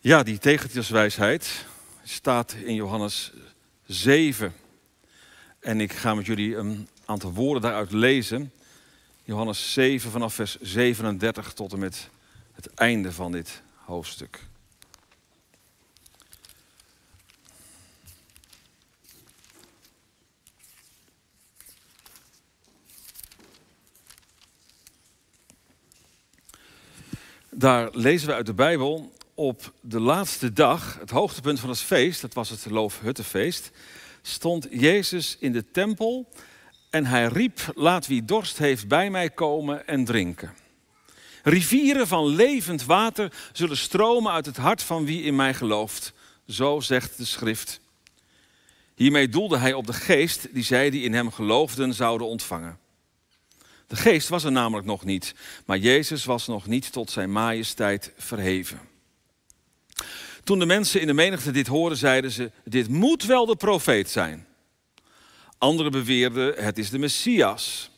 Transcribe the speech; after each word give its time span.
Ja, 0.00 0.22
die 0.22 0.38
tegeltjeswijsheid 0.38 1.66
staat 2.02 2.52
in 2.52 2.74
Johannes 2.74 3.32
7. 3.86 4.54
En 5.60 5.80
ik 5.80 5.92
ga 5.92 6.14
met 6.14 6.26
jullie 6.26 6.56
een 6.56 6.88
aantal 7.04 7.32
woorden 7.32 7.62
daaruit 7.62 7.92
lezen. 7.92 8.52
Johannes 9.22 9.72
7 9.72 10.10
vanaf 10.10 10.34
vers 10.34 10.60
37 10.60 11.52
tot 11.52 11.72
en 11.72 11.78
met 11.78 12.08
het 12.52 12.74
einde 12.74 13.12
van 13.12 13.32
dit 13.32 13.62
hoofdstuk. 13.74 14.40
Daar 27.48 27.88
lezen 27.92 28.28
we 28.28 28.34
uit 28.34 28.46
de 28.46 28.54
Bijbel 28.54 29.16
op 29.38 29.72
de 29.80 30.00
laatste 30.00 30.52
dag, 30.52 30.96
het 31.00 31.10
hoogtepunt 31.10 31.60
van 31.60 31.68
het 31.68 31.80
feest, 31.80 32.20
dat 32.20 32.34
was 32.34 32.50
het 32.50 32.70
Loofhuttenfeest, 32.70 33.70
stond 34.22 34.66
Jezus 34.70 35.36
in 35.40 35.52
de 35.52 35.70
tempel 35.70 36.28
en 36.90 37.06
hij 37.06 37.26
riep, 37.26 37.72
laat 37.74 38.06
wie 38.06 38.24
dorst 38.24 38.58
heeft 38.58 38.88
bij 38.88 39.10
mij 39.10 39.30
komen 39.30 39.86
en 39.86 40.04
drinken. 40.04 40.54
Rivieren 41.42 42.06
van 42.06 42.26
levend 42.26 42.84
water 42.84 43.32
zullen 43.52 43.76
stromen 43.76 44.32
uit 44.32 44.46
het 44.46 44.56
hart 44.56 44.82
van 44.82 45.04
wie 45.04 45.22
in 45.22 45.36
mij 45.36 45.54
gelooft. 45.54 46.12
Zo 46.46 46.80
zegt 46.80 47.16
de 47.16 47.24
schrift. 47.24 47.80
Hiermee 48.94 49.28
doelde 49.28 49.58
hij 49.58 49.72
op 49.72 49.86
de 49.86 49.92
geest 49.92 50.54
die 50.54 50.64
zij 50.64 50.90
die 50.90 51.02
in 51.02 51.14
hem 51.14 51.32
geloofden 51.32 51.94
zouden 51.94 52.26
ontvangen. 52.26 52.78
De 53.86 53.96
geest 53.96 54.28
was 54.28 54.44
er 54.44 54.52
namelijk 54.52 54.86
nog 54.86 55.04
niet, 55.04 55.34
maar 55.66 55.78
Jezus 55.78 56.24
was 56.24 56.46
nog 56.46 56.66
niet 56.66 56.92
tot 56.92 57.10
zijn 57.10 57.32
majesteit 57.32 58.12
verheven. 58.16 58.96
Toen 60.48 60.58
de 60.58 60.66
mensen 60.66 61.00
in 61.00 61.06
de 61.06 61.12
menigte 61.12 61.50
dit 61.50 61.66
hoorden, 61.66 61.98
zeiden 61.98 62.30
ze: 62.30 62.50
Dit 62.64 62.88
moet 62.88 63.24
wel 63.24 63.46
de 63.46 63.56
profeet 63.56 64.10
zijn. 64.10 64.46
Anderen 65.58 65.92
beweerden: 65.92 66.64
Het 66.64 66.78
is 66.78 66.90
de 66.90 66.98
Messias. 66.98 67.90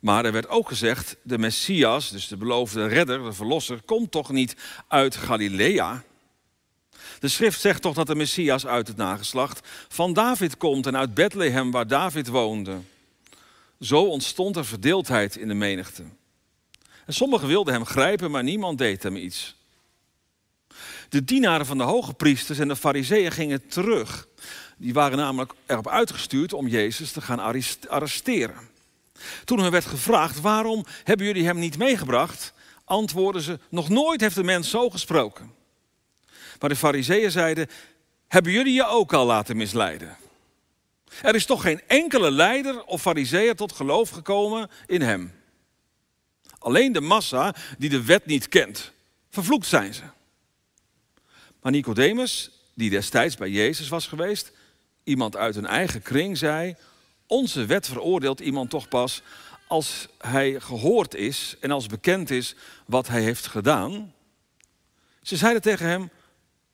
Maar 0.00 0.24
er 0.24 0.32
werd 0.32 0.48
ook 0.48 0.68
gezegd: 0.68 1.16
De 1.22 1.38
Messias, 1.38 2.10
dus 2.10 2.28
de 2.28 2.36
beloofde 2.36 2.86
redder, 2.86 3.24
de 3.24 3.32
verlosser, 3.32 3.82
komt 3.82 4.10
toch 4.10 4.30
niet 4.30 4.56
uit 4.88 5.16
Galilea? 5.16 6.02
De 7.18 7.28
schrift 7.28 7.60
zegt 7.60 7.82
toch 7.82 7.94
dat 7.94 8.06
de 8.06 8.14
Messias 8.14 8.66
uit 8.66 8.88
het 8.88 8.96
nageslacht 8.96 9.68
van 9.88 10.12
David 10.12 10.56
komt 10.56 10.86
en 10.86 10.96
uit 10.96 11.14
Bethlehem, 11.14 11.70
waar 11.70 11.86
David 11.86 12.28
woonde. 12.28 12.78
Zo 13.80 14.02
ontstond 14.02 14.56
er 14.56 14.64
verdeeldheid 14.64 15.36
in 15.36 15.48
de 15.48 15.54
menigte. 15.54 16.04
En 17.06 17.14
sommigen 17.14 17.48
wilden 17.48 17.74
hem 17.74 17.84
grijpen, 17.84 18.30
maar 18.30 18.44
niemand 18.44 18.78
deed 18.78 19.02
hem 19.02 19.16
iets. 19.16 19.58
De 21.10 21.24
dienaren 21.24 21.66
van 21.66 21.78
de 21.78 21.84
hoge 21.84 22.14
priesters 22.14 22.58
en 22.58 22.68
de 22.68 22.76
fariseeën 22.76 23.32
gingen 23.32 23.68
terug. 23.68 24.28
Die 24.76 24.92
waren 24.92 25.18
namelijk 25.18 25.52
erop 25.66 25.88
uitgestuurd 25.88 26.52
om 26.52 26.68
Jezus 26.68 27.12
te 27.12 27.20
gaan 27.20 27.60
arresteren. 27.88 28.68
Toen 29.44 29.60
er 29.60 29.70
werd 29.70 29.84
gevraagd, 29.84 30.40
waarom 30.40 30.84
hebben 31.04 31.26
jullie 31.26 31.44
hem 31.44 31.58
niet 31.58 31.78
meegebracht? 31.78 32.52
Antwoordden 32.84 33.42
ze, 33.42 33.58
nog 33.68 33.88
nooit 33.88 34.20
heeft 34.20 34.34
de 34.34 34.42
mens 34.42 34.70
zo 34.70 34.90
gesproken. 34.90 35.54
Maar 36.60 36.68
de 36.68 36.76
fariseeën 36.76 37.30
zeiden, 37.30 37.68
hebben 38.28 38.52
jullie 38.52 38.74
je 38.74 38.86
ook 38.86 39.12
al 39.12 39.26
laten 39.26 39.56
misleiden? 39.56 40.16
Er 41.22 41.34
is 41.34 41.46
toch 41.46 41.62
geen 41.62 41.80
enkele 41.86 42.30
leider 42.30 42.84
of 42.84 43.00
fariseer 43.00 43.56
tot 43.56 43.72
geloof 43.72 44.10
gekomen 44.10 44.70
in 44.86 45.02
hem. 45.02 45.32
Alleen 46.58 46.92
de 46.92 47.00
massa 47.00 47.54
die 47.78 47.90
de 47.90 48.04
wet 48.04 48.26
niet 48.26 48.48
kent. 48.48 48.92
Vervloekt 49.30 49.66
zijn 49.66 49.94
ze. 49.94 50.02
Maar 51.62 51.72
Nicodemus, 51.72 52.50
die 52.74 52.90
destijds 52.90 53.36
bij 53.36 53.50
Jezus 53.50 53.88
was 53.88 54.06
geweest, 54.06 54.52
iemand 55.04 55.36
uit 55.36 55.56
een 55.56 55.66
eigen 55.66 56.02
kring, 56.02 56.38
zei: 56.38 56.74
Onze 57.26 57.66
wet 57.66 57.86
veroordeelt 57.86 58.40
iemand 58.40 58.70
toch 58.70 58.88
pas 58.88 59.22
als 59.66 60.08
hij 60.18 60.60
gehoord 60.60 61.14
is 61.14 61.56
en 61.60 61.70
als 61.70 61.86
bekend 61.86 62.30
is 62.30 62.54
wat 62.86 63.08
hij 63.08 63.22
heeft 63.22 63.46
gedaan. 63.46 64.14
Ze 65.22 65.36
zeiden 65.36 65.62
tegen 65.62 65.86
hem: 65.86 66.10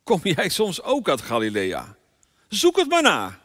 Kom 0.05 0.21
jij 0.23 0.49
soms 0.49 0.83
ook 0.83 1.09
uit 1.09 1.21
Galilea? 1.21 1.97
Zoek 2.49 2.77
het 2.77 2.89
maar 2.89 3.03
na. 3.03 3.41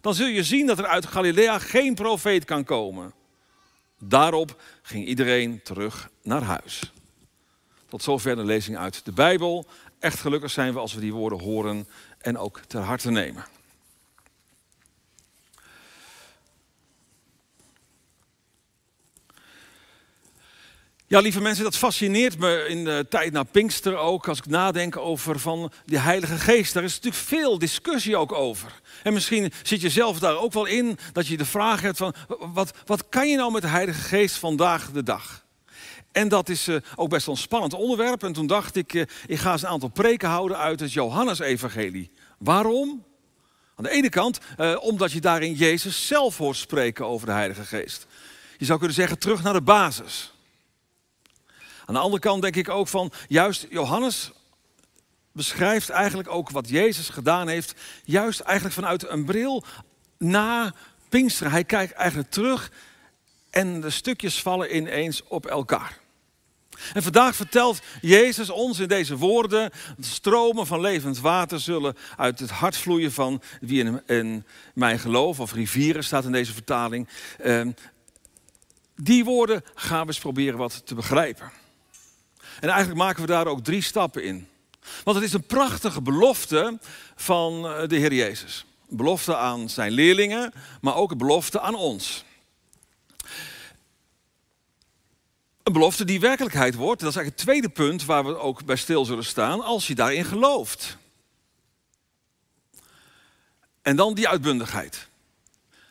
Dan 0.00 0.14
zul 0.14 0.26
je 0.26 0.42
zien 0.42 0.66
dat 0.66 0.78
er 0.78 0.86
uit 0.86 1.06
Galilea 1.06 1.58
geen 1.58 1.94
profeet 1.94 2.44
kan 2.44 2.64
komen. 2.64 3.12
Daarop 3.98 4.62
ging 4.82 5.06
iedereen 5.06 5.62
terug 5.62 6.10
naar 6.22 6.42
huis. 6.42 6.92
Tot 7.88 8.02
zover 8.02 8.36
de 8.36 8.44
lezing 8.44 8.76
uit 8.76 9.04
de 9.04 9.12
Bijbel. 9.12 9.66
Echt 10.02 10.20
gelukkig 10.20 10.50
zijn 10.50 10.72
we 10.72 10.78
als 10.78 10.94
we 10.94 11.00
die 11.00 11.12
woorden 11.12 11.40
horen 11.40 11.88
en 12.18 12.38
ook 12.38 12.60
ter 12.66 12.80
harte 12.80 13.10
nemen. 13.10 13.44
Ja, 21.06 21.20
lieve 21.20 21.40
mensen, 21.40 21.64
dat 21.64 21.76
fascineert 21.76 22.38
me 22.38 22.64
in 22.68 22.84
de 22.84 23.06
tijd 23.08 23.32
na 23.32 23.42
Pinkster 23.42 23.96
ook, 23.96 24.28
als 24.28 24.38
ik 24.38 24.46
nadenk 24.46 24.96
over 24.96 25.38
van 25.38 25.72
de 25.84 25.98
Heilige 25.98 26.38
Geest. 26.38 26.74
Daar 26.74 26.84
is 26.84 26.94
natuurlijk 26.94 27.24
veel 27.24 27.58
discussie 27.58 28.16
ook 28.16 28.32
over. 28.32 28.80
En 29.02 29.12
misschien 29.12 29.52
zit 29.62 29.80
je 29.80 29.90
zelf 29.90 30.18
daar 30.18 30.36
ook 30.36 30.52
wel 30.52 30.66
in, 30.66 30.98
dat 31.12 31.26
je 31.26 31.36
de 31.36 31.44
vraag 31.44 31.80
hebt 31.80 31.96
van, 31.96 32.14
wat, 32.38 32.72
wat 32.86 33.08
kan 33.08 33.28
je 33.28 33.36
nou 33.36 33.52
met 33.52 33.62
de 33.62 33.68
Heilige 33.68 34.00
Geest 34.00 34.36
vandaag 34.36 34.90
de 34.90 35.02
dag? 35.02 35.44
En 36.12 36.28
dat 36.28 36.48
is 36.48 36.68
uh, 36.68 36.76
ook 36.96 37.08
best 37.08 37.26
wel 37.26 37.34
een 37.34 37.40
spannend 37.40 37.74
onderwerp. 37.74 38.22
En 38.22 38.32
toen 38.32 38.46
dacht 38.46 38.76
ik, 38.76 38.92
uh, 38.92 39.02
ik 39.26 39.38
ga 39.38 39.52
eens 39.52 39.62
een 39.62 39.68
aantal 39.68 39.88
preken 39.88 40.28
houden 40.28 40.58
uit 40.58 40.80
het 40.80 40.92
Johannesevangelie. 40.92 42.10
Waarom? 42.38 43.04
Aan 43.76 43.84
de 43.84 43.90
ene 43.90 44.08
kant 44.08 44.38
uh, 44.58 44.76
omdat 44.80 45.12
je 45.12 45.20
daarin 45.20 45.54
Jezus 45.54 46.06
zelf 46.06 46.36
hoort 46.36 46.56
spreken 46.56 47.06
over 47.06 47.26
de 47.26 47.32
Heilige 47.32 47.64
Geest. 47.64 48.06
Je 48.58 48.64
zou 48.64 48.78
kunnen 48.78 48.96
zeggen, 48.96 49.18
terug 49.18 49.42
naar 49.42 49.52
de 49.52 49.62
basis. 49.62 50.32
Aan 51.84 51.94
de 51.94 52.00
andere 52.00 52.22
kant 52.22 52.42
denk 52.42 52.56
ik 52.56 52.68
ook 52.68 52.88
van, 52.88 53.12
juist 53.28 53.66
Johannes 53.70 54.32
beschrijft 55.32 55.88
eigenlijk 55.88 56.28
ook 56.28 56.50
wat 56.50 56.68
Jezus 56.68 57.08
gedaan 57.08 57.48
heeft, 57.48 57.74
juist 58.04 58.40
eigenlijk 58.40 58.74
vanuit 58.74 59.08
een 59.08 59.24
bril 59.24 59.64
na 60.18 60.74
Pinksteren. 61.08 61.52
Hij 61.52 61.64
kijkt 61.64 61.92
eigenlijk 61.92 62.30
terug 62.30 62.70
en 63.50 63.80
de 63.80 63.90
stukjes 63.90 64.42
vallen 64.42 64.76
ineens 64.76 65.22
op 65.28 65.46
elkaar. 65.46 66.01
En 66.92 67.02
vandaag 67.02 67.36
vertelt 67.36 67.80
Jezus 68.00 68.50
ons 68.50 68.78
in 68.78 68.88
deze 68.88 69.16
woorden: 69.16 69.70
stromen 70.00 70.66
van 70.66 70.80
levend 70.80 71.18
water 71.18 71.60
zullen 71.60 71.96
uit 72.16 72.38
het 72.38 72.50
hart 72.50 72.76
vloeien 72.76 73.12
van 73.12 73.42
wie 73.60 73.84
in, 73.84 74.02
in 74.06 74.46
mijn 74.74 74.98
geloof, 74.98 75.40
of 75.40 75.52
rivieren 75.52 76.04
staat 76.04 76.24
in 76.24 76.32
deze 76.32 76.52
vertaling. 76.52 77.08
Uh, 77.44 77.66
die 78.96 79.24
woorden 79.24 79.64
gaan 79.74 80.00
we 80.00 80.06
eens 80.06 80.18
proberen 80.18 80.58
wat 80.58 80.82
te 80.84 80.94
begrijpen. 80.94 81.50
En 82.60 82.68
eigenlijk 82.68 82.98
maken 82.98 83.20
we 83.20 83.26
daar 83.26 83.46
ook 83.46 83.64
drie 83.64 83.82
stappen 83.82 84.24
in. 84.24 84.48
Want 85.04 85.16
het 85.16 85.26
is 85.26 85.32
een 85.32 85.46
prachtige 85.46 86.02
belofte 86.02 86.78
van 87.14 87.66
eh, 87.66 87.88
de 87.88 87.96
Heer 87.96 88.12
Jezus. 88.12 88.64
Een 88.90 88.96
belofte 88.96 89.36
aan 89.36 89.68
zijn 89.68 89.92
leerlingen, 89.92 90.52
maar 90.80 90.94
ook 90.94 91.10
een 91.10 91.18
belofte 91.18 91.60
aan 91.60 91.74
ons. 91.74 92.24
Een 95.62 95.72
belofte 95.72 96.04
die 96.04 96.20
werkelijkheid 96.20 96.74
wordt. 96.74 97.00
Dat 97.00 97.10
is 97.10 97.16
eigenlijk 97.16 97.36
het 97.36 97.48
tweede 97.48 97.68
punt 97.68 98.04
waar 98.04 98.24
we 98.24 98.38
ook 98.38 98.64
bij 98.64 98.76
stil 98.76 99.04
zullen 99.04 99.24
staan. 99.24 99.60
Als 99.60 99.86
je 99.86 99.94
daarin 99.94 100.24
gelooft. 100.24 100.96
En 103.82 103.96
dan 103.96 104.14
die 104.14 104.28
uitbundigheid. 104.28 105.08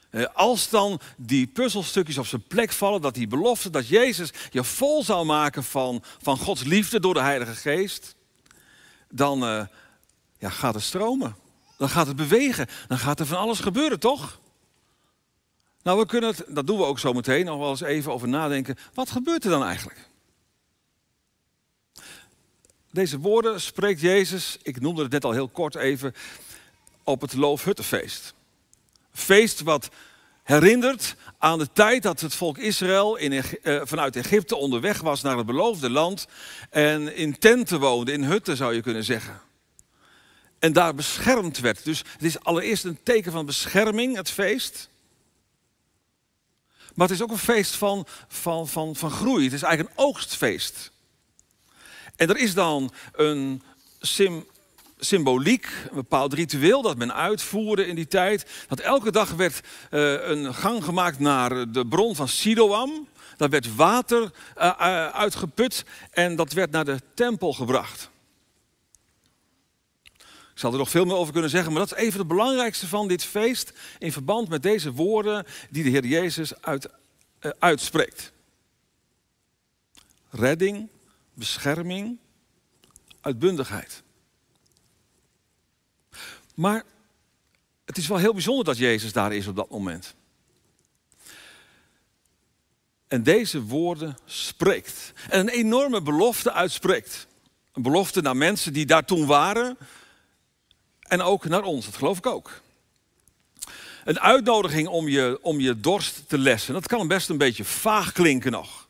Eh, 0.09 0.25
als 0.33 0.69
dan 0.69 0.99
die 1.17 1.47
puzzelstukjes 1.47 2.17
op 2.17 2.25
zijn 2.25 2.47
plek 2.47 2.71
vallen, 2.71 3.01
dat 3.01 3.13
die 3.13 3.27
belofte 3.27 3.69
dat 3.69 3.87
Jezus 3.87 4.31
je 4.49 4.63
vol 4.63 5.03
zou 5.03 5.25
maken 5.25 5.63
van, 5.63 6.03
van 6.21 6.37
Gods 6.37 6.63
liefde 6.63 6.99
door 6.99 7.13
de 7.13 7.21
Heilige 7.21 7.55
Geest, 7.55 8.15
dan 9.09 9.43
uh, 9.43 9.65
ja, 10.39 10.49
gaat 10.49 10.73
het 10.73 10.83
stromen. 10.83 11.35
Dan 11.77 11.89
gaat 11.89 12.07
het 12.07 12.15
bewegen. 12.15 12.67
Dan 12.87 12.97
gaat 12.97 13.19
er 13.19 13.25
van 13.25 13.37
alles 13.37 13.59
gebeuren, 13.59 13.99
toch? 13.99 14.40
Nou, 15.83 15.99
we 15.99 16.05
kunnen 16.05 16.35
dat 16.47 16.67
doen 16.67 16.77
we 16.77 16.83
ook 16.83 16.99
zo 16.99 17.13
meteen, 17.13 17.45
nog 17.45 17.57
wel 17.57 17.69
eens 17.69 17.81
even 17.81 18.11
over 18.11 18.27
nadenken. 18.27 18.77
Wat 18.93 19.09
gebeurt 19.09 19.43
er 19.43 19.49
dan 19.49 19.63
eigenlijk? 19.63 20.09
Deze 22.91 23.19
woorden 23.19 23.61
spreekt 23.61 24.01
Jezus, 24.01 24.57
ik 24.61 24.81
noemde 24.81 25.01
het 25.01 25.11
net 25.11 25.23
al 25.23 25.31
heel 25.31 25.47
kort 25.47 25.75
even, 25.75 26.15
op 27.03 27.21
het 27.21 27.33
Loofhuttenfeest. 27.33 28.33
Feest 29.11 29.61
wat 29.61 29.89
herinnert 30.43 31.15
aan 31.37 31.59
de 31.59 31.71
tijd 31.73 32.03
dat 32.03 32.19
het 32.19 32.35
volk 32.35 32.57
Israël 32.57 33.15
in, 33.15 33.31
uh, 33.31 33.81
vanuit 33.83 34.15
Egypte 34.15 34.55
onderweg 34.55 35.01
was 35.01 35.21
naar 35.21 35.37
het 35.37 35.45
beloofde 35.45 35.89
land 35.89 36.27
en 36.69 37.15
in 37.15 37.37
tenten 37.37 37.79
woonde, 37.79 38.11
in 38.11 38.23
hutten 38.23 38.57
zou 38.57 38.73
je 38.73 38.81
kunnen 38.81 39.03
zeggen. 39.03 39.41
En 40.59 40.73
daar 40.73 40.95
beschermd 40.95 41.59
werd. 41.59 41.83
Dus 41.83 41.97
het 41.97 42.23
is 42.23 42.39
allereerst 42.39 42.83
een 42.83 42.99
teken 43.03 43.31
van 43.31 43.45
bescherming, 43.45 44.15
het 44.15 44.29
feest. 44.29 44.89
Maar 46.95 47.07
het 47.07 47.15
is 47.15 47.23
ook 47.23 47.31
een 47.31 47.37
feest 47.37 47.75
van, 47.75 48.05
van, 48.27 48.67
van, 48.67 48.95
van 48.95 49.11
groei. 49.11 49.43
Het 49.43 49.53
is 49.53 49.61
eigenlijk 49.61 49.97
een 49.97 50.05
oogstfeest. 50.05 50.91
En 52.15 52.29
er 52.29 52.37
is 52.37 52.53
dan 52.53 52.91
een, 53.11 53.61
sim, 53.99 54.45
symboliek, 54.99 55.67
een 55.89 55.95
bepaald 55.95 56.33
ritueel 56.33 56.81
dat 56.81 56.97
men 56.97 57.13
uitvoerde 57.13 57.87
in 57.87 57.95
die 57.95 58.07
tijd. 58.07 58.45
Dat 58.67 58.79
elke 58.79 59.11
dag 59.11 59.31
werd 59.31 59.59
uh, 59.91 60.27
een 60.27 60.53
gang 60.53 60.83
gemaakt 60.83 61.19
naar 61.19 61.71
de 61.71 61.87
bron 61.87 62.15
van 62.15 62.27
Siloam. 62.27 63.07
Daar 63.37 63.49
werd 63.49 63.75
water 63.75 64.31
uh, 64.57 65.07
uitgeput 65.07 65.85
en 66.11 66.35
dat 66.35 66.53
werd 66.53 66.71
naar 66.71 66.85
de 66.85 67.01
tempel 67.13 67.53
gebracht. 67.53 68.10
Ik 70.53 70.59
zal 70.59 70.71
er 70.71 70.77
nog 70.77 70.89
veel 70.89 71.05
meer 71.05 71.15
over 71.15 71.33
kunnen 71.33 71.49
zeggen, 71.49 71.71
maar 71.71 71.81
dat 71.87 71.97
is 71.97 72.03
even 72.03 72.19
het 72.19 72.27
belangrijkste 72.27 72.87
van 72.87 73.07
dit 73.07 73.23
feest 73.23 73.73
in 73.99 74.11
verband 74.11 74.49
met 74.49 74.63
deze 74.63 74.91
woorden 74.91 75.45
die 75.69 75.83
de 75.83 75.89
Heer 75.89 76.05
Jezus 76.05 76.61
uit, 76.61 76.89
uh, 77.41 77.51
uitspreekt. 77.59 78.31
Redding, 80.29 80.89
bescherming, 81.33 82.17
uitbundigheid. 83.21 84.03
Maar 86.55 86.83
het 87.85 87.97
is 87.97 88.07
wel 88.07 88.17
heel 88.17 88.33
bijzonder 88.33 88.65
dat 88.65 88.77
Jezus 88.77 89.13
daar 89.13 89.33
is 89.33 89.47
op 89.47 89.55
dat 89.55 89.69
moment. 89.69 90.15
En 93.07 93.23
deze 93.23 93.61
woorden 93.61 94.17
spreekt. 94.25 95.13
En 95.29 95.39
een 95.39 95.49
enorme 95.49 96.01
belofte 96.01 96.51
uitspreekt. 96.51 97.27
Een 97.73 97.81
belofte 97.81 98.21
naar 98.21 98.37
mensen 98.37 98.73
die 98.73 98.85
daar 98.85 99.05
toen 99.05 99.25
waren. 99.25 99.77
En 101.11 101.21
ook 101.21 101.45
naar 101.45 101.63
ons, 101.63 101.85
dat 101.85 101.95
geloof 101.95 102.17
ik 102.17 102.25
ook. 102.25 102.61
Een 104.03 104.19
uitnodiging 104.19 104.87
om 104.87 105.07
je, 105.07 105.39
om 105.41 105.59
je 105.59 105.79
dorst 105.79 106.23
te 106.27 106.37
lessen. 106.37 106.73
Dat 106.73 106.87
kan 106.87 107.07
best 107.07 107.29
een 107.29 107.37
beetje 107.37 107.63
vaag 107.63 108.11
klinken 108.11 108.51
nog. 108.51 108.87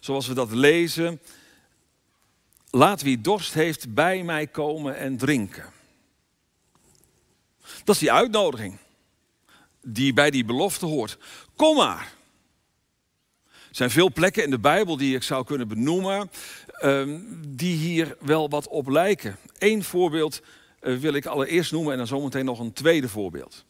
Zoals 0.00 0.26
we 0.26 0.34
dat 0.34 0.50
lezen. 0.50 1.20
Laat 2.70 3.02
wie 3.02 3.20
dorst 3.20 3.54
heeft 3.54 3.94
bij 3.94 4.22
mij 4.22 4.46
komen 4.46 4.96
en 4.96 5.16
drinken. 5.16 5.72
Dat 7.84 7.94
is 7.94 8.00
die 8.00 8.12
uitnodiging 8.12 8.78
die 9.80 10.12
bij 10.12 10.30
die 10.30 10.44
belofte 10.44 10.86
hoort. 10.86 11.18
Kom 11.56 11.76
maar. 11.76 12.12
Er 13.44 13.80
zijn 13.80 13.90
veel 13.90 14.12
plekken 14.12 14.44
in 14.44 14.50
de 14.50 14.58
Bijbel 14.58 14.96
die 14.96 15.14
ik 15.14 15.22
zou 15.22 15.44
kunnen 15.44 15.68
benoemen, 15.68 16.30
ehm, 16.66 17.20
die 17.46 17.76
hier 17.76 18.16
wel 18.20 18.48
wat 18.48 18.68
op 18.68 18.88
lijken. 18.88 19.38
Eén 19.58 19.84
voorbeeld 19.84 20.40
wil 20.84 21.14
ik 21.14 21.26
allereerst 21.26 21.72
noemen 21.72 21.92
en 21.92 21.98
dan 21.98 22.06
zometeen 22.06 22.44
nog 22.44 22.58
een 22.58 22.72
tweede 22.72 23.08
voorbeeld. 23.08 23.64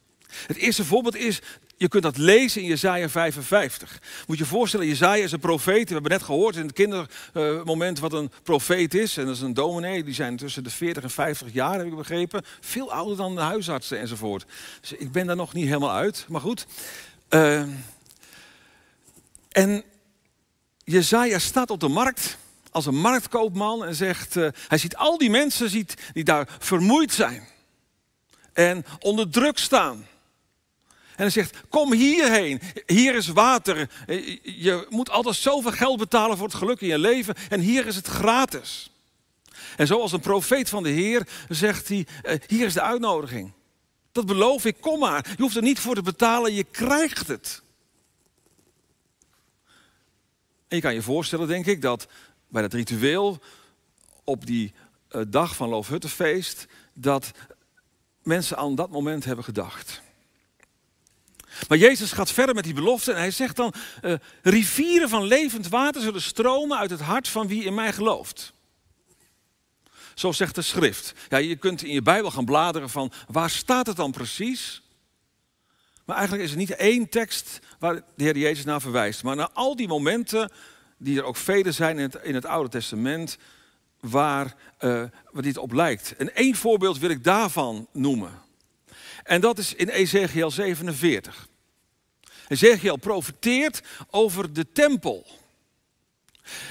Het 0.47 0.57
eerste 0.57 0.85
voorbeeld 0.85 1.17
is, 1.17 1.41
je 1.77 1.89
kunt 1.89 2.03
dat 2.03 2.17
lezen 2.17 2.63
in 2.63 2.69
Jezaja 2.69 3.09
55. 3.09 4.01
Moet 4.27 4.39
je 4.39 4.45
voorstellen, 4.45 4.87
Jezaja 4.87 5.25
is 5.25 5.33
een 5.33 5.39
profeet. 5.39 5.89
We 5.89 5.93
hebben 5.93 6.11
net 6.11 6.23
gehoord 6.23 6.57
in 6.57 6.67
het 6.67 6.73
kindermoment 6.73 7.99
wat 7.99 8.13
een 8.13 8.31
profeet 8.43 8.95
is. 8.95 9.17
En 9.17 9.27
dat 9.27 9.35
is 9.35 9.41
een 9.41 9.55
dominee, 9.55 10.05
die 10.05 10.15
zijn 10.15 10.37
tussen 10.37 10.65
de 10.65 10.71
40 10.71 11.03
en 11.03 11.11
50 11.11 11.53
jaar, 11.53 11.79
heb 11.79 11.87
ik 11.87 11.97
begrepen. 11.97 12.43
Veel 12.61 12.93
ouder 12.93 13.17
dan 13.17 13.35
de 13.35 13.41
huisartsen 13.41 13.99
enzovoort. 13.99 14.45
Dus 14.81 14.93
ik 14.93 15.13
ben 15.13 15.27
daar 15.27 15.37
nog 15.37 15.53
niet 15.53 15.67
helemaal 15.67 15.93
uit, 15.93 16.27
maar 16.29 16.41
goed. 16.41 16.67
Uh, 17.31 17.63
en 19.51 19.85
Jezaja 20.85 21.39
staat 21.39 21.71
op 21.71 21.81
de 21.81 21.89
markt 21.89 22.37
als 22.75 22.87
een 22.87 23.01
marktkoopman 23.01 23.85
en 23.85 23.95
zegt, 23.95 24.37
uh, 24.37 24.49
hij 24.69 24.79
ziet 24.79 24.97
al 24.97 25.19
die 25.19 25.31
mensen 25.31 25.71
ziet, 25.71 25.95
die 26.13 26.25
daar 26.25 26.49
vermoeid 26.59 27.13
zijn 27.13 27.49
en 28.53 28.85
onder 29.01 29.31
druk 29.31 29.59
staan. 29.59 30.07
En 30.87 31.23
hij 31.23 31.31
zegt, 31.31 31.57
kom 31.69 31.93
hierheen, 31.93 32.61
hier 32.87 33.15
is 33.15 33.29
water. 33.29 33.91
Je 34.43 34.87
moet 34.91 35.11
altijd 35.11 35.37
zoveel 35.37 35.71
geld 35.71 35.99
betalen 35.99 36.37
voor 36.37 36.47
het 36.47 36.57
geluk 36.57 36.81
in 36.81 36.89
je 36.89 36.99
leven 36.99 37.35
en 37.49 37.61
hier 37.61 37.87
is 37.87 37.97
het 37.97 38.07
gratis. 38.07 38.91
En 39.77 39.87
zoals 39.87 40.13
een 40.13 40.21
profeet 40.21 40.69
van 40.69 40.83
de 40.83 40.89
Heer 40.89 41.27
zegt 41.49 41.89
hij, 41.89 42.07
eh, 42.23 42.41
hier 42.47 42.67
is 42.67 42.75
de 42.75 42.83
uitnodiging. 42.83 43.53
Dat 44.13 44.27
beloof 44.27 44.65
ik, 44.65 44.77
kom 44.81 44.99
maar. 44.99 45.27
Je 45.37 45.43
hoeft 45.43 45.57
er 45.57 45.63
niet 45.63 45.81
voor 45.81 45.95
te 45.95 46.03
betalen, 46.03 46.55
je 46.55 46.65
krijgt 46.65 47.29
het. 47.29 47.63
En 50.69 50.77
je 50.77 50.81
kan 50.81 50.95
je 50.95 51.03
voorstellen, 51.03 51.49
denk 51.49 51.67
ik, 51.67 51.83
dat 51.83 52.07
bij 52.55 52.63
dat 52.63 52.73
ritueel 52.73 53.39
op 54.25 54.47
die 54.47 54.73
eh, 55.09 55.21
dag 55.29 55.57
van 55.57 55.69
Loofhuttenfeest, 55.69 56.67
dat 56.93 57.31
mensen 58.23 58.57
aan 58.57 58.75
dat 58.75 58.91
moment 58.91 59.25
hebben 59.25 59.45
gedacht. 59.45 60.03
Maar 61.69 61.79
Jezus 61.79 62.13
gaat 62.13 62.31
verder 62.31 62.55
met 62.55 62.65
die 62.65 62.75
belofte 62.75 63.13
en 63.13 63.19
hij 63.19 63.31
zegt 63.31 63.57
dan, 63.57 63.75
uh, 64.03 64.15
rivieren 64.43 65.09
van 65.09 65.25
levend 65.25 65.69
water 65.69 66.03
zullen 66.03 66.23
stromen 66.23 66.79
uit 66.79 66.91
het 66.91 67.01
hart 67.01 67.29
van 67.29 67.47
wie 67.47 67.65
in 67.65 67.75
mij 67.75 67.93
gelooft. 67.93 68.53
Zo 70.15 70.33
zegt 70.33 70.55
de 70.55 70.63
schrift. 70.63 71.15
Ja, 71.29 71.37
je 71.37 71.57
kunt 71.57 71.83
in 71.83 71.93
je 71.93 72.03
Bijbel 72.03 72.31
gaan 72.31 72.45
bladeren 72.45 72.91
van 72.91 73.13
waar 73.29 73.51
staat 73.51 73.87
het 73.87 73.97
dan 73.97 74.11
precies? 74.11 74.83
Maar 76.05 76.17
eigenlijk 76.17 76.47
is 76.47 76.53
er 76.53 76.59
niet 76.59 76.77
één 76.77 77.09
tekst 77.09 77.61
waar 77.79 77.95
de 77.95 78.25
Heer 78.25 78.37
Jezus 78.37 78.65
naar 78.65 78.81
verwijst. 78.81 79.23
Maar 79.23 79.37
naar 79.37 79.51
al 79.53 79.77
die 79.77 79.89
momenten, 79.89 80.51
die 80.97 81.19
er 81.19 81.25
ook 81.25 81.37
vele 81.37 81.73
zijn 81.73 81.97
in 81.97 82.03
het, 82.03 82.19
in 82.23 82.35
het 82.35 82.45
Oude 82.45 82.69
Testament, 82.69 83.39
waar, 84.01 84.55
uh, 84.81 85.05
dit 85.33 85.59
op 85.59 85.73
lijkt. 85.73 86.17
En 86.17 86.35
één 86.35 86.55
voorbeeld 86.55 86.99
wil 86.99 87.11
ik 87.11 87.25
daarvan 87.25 87.89
noemen. 87.93 88.43
En 89.23 89.41
dat 89.41 89.59
is 89.59 89.75
in 89.75 89.89
Ezekiel 89.89 90.51
47. 90.51 91.49
Ezekiel 92.49 92.97
profeteert 92.97 93.83
over 94.11 94.53
de 94.53 94.73
tempel. 94.73 95.27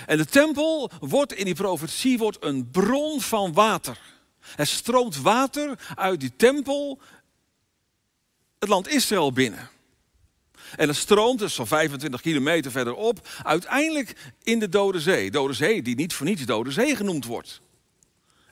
En 0.06 0.18
de 0.18 0.26
tempel 0.26 0.92
wordt 1.00 1.34
in 1.34 1.46
die 1.46 1.56
profetie 1.56 2.18
wordt 2.18 2.44
een 2.44 2.69
bron 2.72 3.22
van 3.22 3.54
water. 3.54 4.00
Er 4.56 4.68
stroomt 4.68 5.22
water 5.22 5.80
uit 5.96 6.19
die 6.19 6.36
tempel 6.36 7.00
het 8.60 8.69
land 8.69 8.88
Israël 8.88 9.34
binnen. 9.34 9.69
En 10.75 10.88
het 10.88 10.98
stroomt 10.98 11.40
dus 11.40 11.54
zo'n 11.54 11.68
25 11.68 12.22
kilometer 12.22 12.72
verderop 12.72 13.28
uiteindelijk 13.44 14.16
in 14.44 14.60
de 14.60 14.70
Dode 14.70 15.00
Zee. 15.00 15.31
Dode 15.31 15.54
Zee 15.54 15.81
die 15.81 15.96
niet 15.96 16.14
voor 16.14 16.25
niets 16.25 16.46
Dode 16.46 16.72
Zee 16.72 16.96
genoemd 16.96 17.25
wordt. 17.25 17.62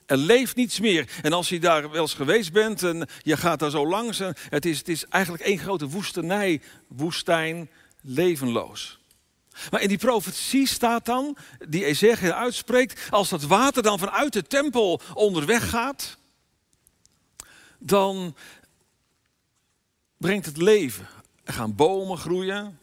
Er 0.06 0.16
leeft 0.16 0.56
niets 0.56 0.80
meer. 0.80 1.08
En 1.22 1.32
als 1.32 1.48
je 1.48 1.60
daar 1.60 1.90
wel 1.90 2.02
eens 2.02 2.14
geweest 2.14 2.52
bent 2.52 2.82
en 2.82 3.08
je 3.22 3.36
gaat 3.36 3.58
daar 3.58 3.70
zo 3.70 3.86
langs, 3.86 4.18
het 4.48 4.66
is, 4.66 4.78
het 4.78 4.88
is 4.88 5.06
eigenlijk 5.06 5.44
één 5.44 5.58
grote 5.58 5.88
woestenij, 5.88 6.60
woestijn, 6.88 7.70
levenloos. 8.00 9.00
Maar 9.70 9.80
in 9.80 9.88
die 9.88 9.98
profetie 9.98 10.66
staat 10.66 11.04
dan, 11.04 11.36
die 11.68 11.84
Ezekiel 11.84 12.32
uitspreekt, 12.32 13.10
als 13.10 13.28
dat 13.28 13.42
water 13.42 13.82
dan 13.82 13.98
vanuit 13.98 14.32
de 14.32 14.42
tempel 14.42 15.00
onderweg 15.14 15.70
gaat, 15.70 16.16
dan 17.78 18.36
brengt 20.16 20.46
het 20.46 20.56
leven. 20.56 21.08
Er 21.44 21.52
gaan 21.52 21.74
bomen 21.74 22.18
groeien. 22.18 22.78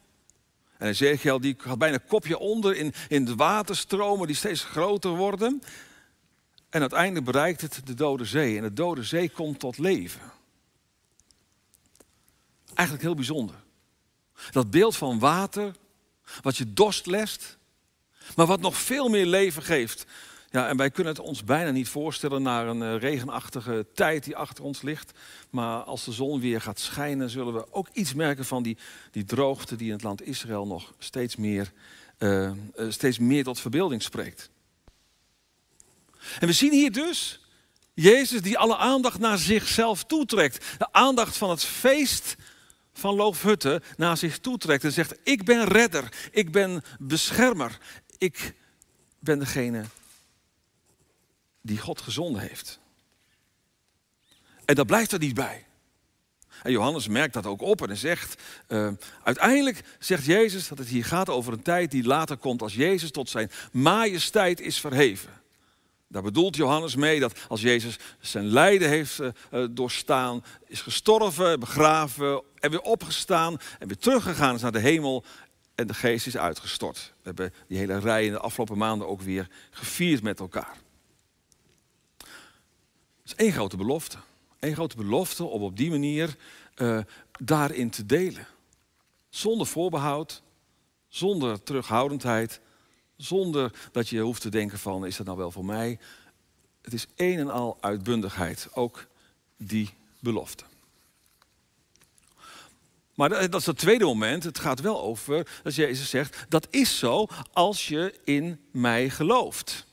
En 0.78 0.88
Ezekiel 0.88 1.40
die 1.40 1.56
had 1.58 1.78
bijna 1.78 1.98
kopje 2.08 2.38
onder 2.38 2.76
in, 2.76 2.94
in 3.08 3.26
de 3.26 3.36
waterstromen 3.36 4.28
die 4.28 4.36
steeds 4.36 4.64
groter 4.64 5.12
worden. 5.12 5.64
En 6.70 6.82
uiteindelijk 6.82 7.26
bereikt 7.26 7.62
het 7.62 7.82
de 7.84 7.94
Dode 7.94 8.26
Zee. 8.26 8.58
En 8.58 8.64
de 8.64 8.74
Dode 8.74 9.04
Zee 9.04 9.30
komt 9.30 9.60
tot 9.60 9.78
leven. 9.78 10.22
Eigenlijk 12.74 13.08
heel 13.08 13.16
bijzonder. 13.16 13.56
Dat 14.52 14.72
beeld 14.72 14.98
van 14.98 15.20
water, 15.20 15.76
wat 16.42 16.58
je 16.58 16.74
dorst 16.74 17.06
lest, 17.06 17.58
maar 18.36 18.46
wat 18.46 18.60
nog 18.60 18.78
veel 18.78 19.10
meer 19.10 19.26
leven 19.26 19.64
geeft. 19.64 20.06
Ja, 20.52 20.68
en 20.68 20.78
wij 20.78 20.90
kunnen 20.90 21.14
het 21.14 21.22
ons 21.22 21.44
bijna 21.44 21.72
niet 21.72 21.88
voorstellen 21.88 22.42
naar 22.42 22.68
een 22.68 22.84
eh, 22.84 22.98
regenachtige 22.98 23.86
tijd 23.94 24.24
die 24.24 24.36
achter 24.36 24.64
ons 24.64 24.82
ligt. 24.82 25.12
Maar 25.50 25.84
als 25.84 26.06
de 26.06 26.12
zon 26.12 26.40
weer 26.40 26.62
gaat 26.62 26.80
schijnen, 26.80 27.30
zullen 27.30 27.54
we 27.54 27.74
ook 27.74 27.88
iets 27.94 28.14
merken 28.14 28.46
van 28.46 28.64
die, 28.64 28.78
die 29.12 29.24
droogte 29.24 29.76
die 29.76 29.88
in 29.88 29.94
het 29.94 30.04
land 30.04 30.22
Israël 30.22 30.68
nog 30.68 30.94
steeds 30.98 31.36
meer, 31.36 31.72
uh, 32.20 32.52
steeds 32.90 33.20
meer 33.20 33.44
tot 33.44 33.60
verbeelding 33.60 34.02
spreekt. 34.02 34.50
En 36.40 36.48
we 36.48 36.54
zien 36.54 36.72
hier 36.72 36.92
dus 36.92 37.40
Jezus 37.94 38.42
die 38.42 38.58
alle 38.58 38.78
aandacht 38.78 39.20
naar 39.20 39.38
zichzelf 39.38 40.04
toetrekt. 40.04 40.66
De 40.78 40.94
aandacht 40.94 41.38
van 41.38 41.50
het 41.50 41.64
feest 41.64 42.36
van 42.94 43.16
Loofhutten 43.16 43.84
naar 43.98 44.18
zich 44.18 44.40
toetrekt 44.40 44.84
en 44.84 44.92
zegt: 44.92 45.20
Ik 45.24 45.46
ben 45.46 45.66
redder, 45.66 46.30
ik 46.32 46.52
ben 46.52 46.84
beschermer, 47.00 47.78
ik 48.18 48.54
ben 49.20 49.40
degene 49.40 49.84
die 51.62 51.78
God 51.78 52.02
gezonden 52.02 52.42
heeft. 52.42 52.80
En 54.66 54.76
dat 54.76 54.88
blijft 54.88 55.12
er 55.12 55.20
niet 55.20 55.34
bij. 55.34 55.66
En 56.64 56.72
Johannes 56.72 57.08
merkt 57.08 57.34
dat 57.34 57.46
ook 57.46 57.62
op 57.62 57.82
en 57.82 57.88
hij 57.88 57.98
zegt, 57.98 58.42
uh, 58.68 58.90
uiteindelijk 59.24 59.84
zegt 60.00 60.26
Jezus 60.26 60.68
dat 60.68 60.78
het 60.78 60.88
hier 60.88 61.06
gaat 61.06 61.30
over 61.30 61.54
een 61.54 61.62
tijd 61.62 61.92
die 61.92 62.04
later 62.04 62.38
komt 62.38 62.62
als 62.62 62.76
Jezus 62.76 63.12
tot 63.12 63.30
zijn 63.30 63.52
majesteit 63.72 64.60
is 64.60 64.80
verheven. 64.80 65.30
Daar 66.08 66.22
bedoelt 66.22 66.56
Johannes 66.56 66.96
mee 66.96 67.20
dat 67.20 67.40
als 67.48 67.62
Jezus 67.62 67.98
zijn 68.20 68.46
lijden 68.46 68.90
heeft 68.90 69.20
uh, 69.20 69.66
doorstaan, 69.72 70.44
is 70.68 70.82
gestorven, 70.82 71.60
begraven 71.60 72.42
en 72.60 72.70
weer 72.70 72.82
opgestaan 72.82 73.58
en 73.80 73.88
weer 73.88 73.98
teruggegaan 73.98 74.56
is 74.56 74.62
naar 74.62 74.72
de 74.72 74.80
hemel 74.80 75.24
en 75.76 75.88
de 75.88 75.94
geest 75.94 76.28
is 76.28 76.38
uitgestort. 76.38 77.14
We 77.18 77.22
hebben 77.24 77.54
die 77.68 77.78
hele 77.78 78.00
rij 78.00 78.26
in 78.26 78.32
de 78.32 78.40
afgelopen 78.40 78.78
maanden 78.78 79.08
ook 79.08 79.22
weer 79.22 79.48
gevierd 79.72 80.24
met 80.24 80.40
elkaar. 80.40 80.78
Is 83.30 83.46
Eén 83.46 83.52
grote 83.52 83.78
belofte. 83.78 84.18
Eén 84.60 84.74
grote 84.74 84.96
belofte 84.96 85.44
om 85.44 85.62
op 85.62 85.78
die 85.78 85.90
manier 85.90 86.36
uh, 86.76 87.00
daarin 87.40 87.90
te 87.90 88.06
delen. 88.06 88.48
Zonder 89.30 89.68
voorbehoud, 89.68 90.42
zonder 91.08 91.64
terughoudendheid, 91.64 92.60
zonder 93.18 93.90
dat 93.92 94.10
je 94.10 94.20
hoeft 94.20 94.42
te 94.42 94.50
denken 94.50 94.80
van 94.80 95.06
is 95.06 95.18
dat 95.18 95.26
nou 95.26 95.38
wel 95.38 95.52
voor 95.52 95.66
mij. 95.66 96.00
Het 96.82 96.94
is 96.94 97.08
een 97.16 97.40
en 97.40 97.50
al 97.50 97.78
uitbundigheid, 97.82 98.68
ook 98.74 99.08
die 99.58 99.90
belofte. 100.20 100.64
Maar 103.14 103.30
dat 103.30 103.56
is 103.62 103.66
het 103.66 103.78
tweede 103.78 104.06
moment. 104.06 104.44
Het 104.44 104.60
gaat 104.60 104.80
wel 104.80 105.02
over 105.02 105.60
dat 105.64 105.76
Jezus 105.76 106.10
zegt: 106.10 106.46
dat 106.50 106.68
is 106.70 106.98
zo 106.98 107.28
als 107.54 107.88
je 107.88 108.20
in 108.24 108.60
mij 108.72 109.10
gelooft. 109.10 109.86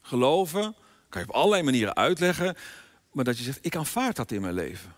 Geloven 0.00 0.74
kan 1.12 1.22
je 1.22 1.28
op 1.28 1.34
allerlei 1.34 1.62
manieren 1.62 1.96
uitleggen, 1.96 2.56
maar 3.12 3.24
dat 3.24 3.38
je 3.38 3.44
zegt: 3.44 3.58
ik 3.60 3.76
aanvaard 3.76 4.16
dat 4.16 4.30
in 4.30 4.40
mijn 4.40 4.54
leven. 4.54 4.94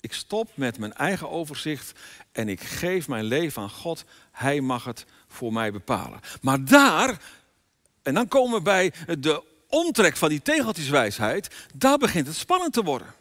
Ik 0.00 0.12
stop 0.12 0.50
met 0.54 0.78
mijn 0.78 0.92
eigen 0.92 1.30
overzicht 1.30 1.92
en 2.32 2.48
ik 2.48 2.60
geef 2.60 3.08
mijn 3.08 3.24
leven 3.24 3.62
aan 3.62 3.70
God. 3.70 4.04
Hij 4.30 4.60
mag 4.60 4.84
het 4.84 5.04
voor 5.28 5.52
mij 5.52 5.72
bepalen. 5.72 6.20
Maar 6.40 6.64
daar, 6.64 7.22
en 8.02 8.14
dan 8.14 8.28
komen 8.28 8.56
we 8.56 8.62
bij 8.62 8.92
de 9.18 9.42
omtrek 9.68 10.16
van 10.16 10.28
die 10.28 10.42
tegeltjeswijsheid, 10.42 11.54
daar 11.74 11.98
begint 11.98 12.26
het 12.26 12.36
spannend 12.36 12.72
te 12.72 12.82
worden. 12.82 13.14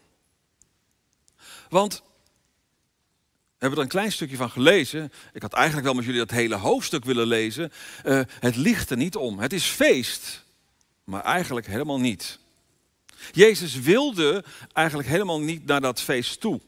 Want 1.69 2.03
we 3.61 3.67
hebben 3.67 3.77
er 3.77 3.83
een 3.83 3.91
klein 3.91 4.11
stukje 4.11 4.35
van 4.35 4.49
gelezen. 4.49 5.11
Ik 5.33 5.41
had 5.41 5.53
eigenlijk 5.53 5.85
wel 5.85 5.95
met 5.95 6.05
jullie 6.05 6.19
dat 6.19 6.31
hele 6.31 6.55
hoofdstuk 6.55 7.05
willen 7.05 7.27
lezen. 7.27 7.71
Uh, 8.05 8.21
het 8.39 8.55
ligt 8.55 8.89
er 8.89 8.97
niet 8.97 9.15
om. 9.15 9.39
Het 9.39 9.53
is 9.53 9.65
feest, 9.65 10.43
maar 11.03 11.23
eigenlijk 11.23 11.67
helemaal 11.67 11.99
niet. 11.99 12.39
Jezus 13.31 13.79
wilde 13.79 14.43
eigenlijk 14.73 15.09
helemaal 15.09 15.39
niet 15.41 15.65
naar 15.65 15.81
dat 15.81 16.01
feest 16.01 16.39
toe. 16.39 16.61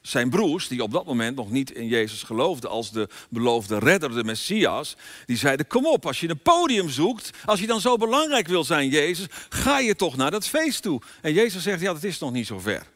Zijn 0.00 0.30
broers, 0.30 0.68
die 0.68 0.82
op 0.82 0.92
dat 0.92 1.06
moment 1.06 1.36
nog 1.36 1.50
niet 1.50 1.70
in 1.70 1.86
Jezus 1.86 2.22
geloofden 2.22 2.70
als 2.70 2.90
de 2.90 3.08
beloofde 3.28 3.78
redder, 3.78 4.14
de 4.14 4.24
Messias, 4.24 4.96
die 5.26 5.36
zeiden: 5.36 5.66
Kom 5.66 5.86
op, 5.86 6.06
als 6.06 6.20
je 6.20 6.28
een 6.28 6.42
podium 6.42 6.88
zoekt, 6.88 7.30
als 7.44 7.60
je 7.60 7.66
dan 7.66 7.80
zo 7.80 7.96
belangrijk 7.96 8.48
wil 8.48 8.64
zijn, 8.64 8.88
Jezus, 8.88 9.26
ga 9.48 9.78
je 9.78 9.96
toch 9.96 10.16
naar 10.16 10.30
dat 10.30 10.46
feest 10.46 10.82
toe. 10.82 11.00
En 11.20 11.32
Jezus 11.32 11.62
zegt: 11.62 11.80
Ja, 11.80 11.92
dat 11.92 12.04
is 12.04 12.18
nog 12.18 12.32
niet 12.32 12.46
zo 12.46 12.58
ver. 12.58 12.86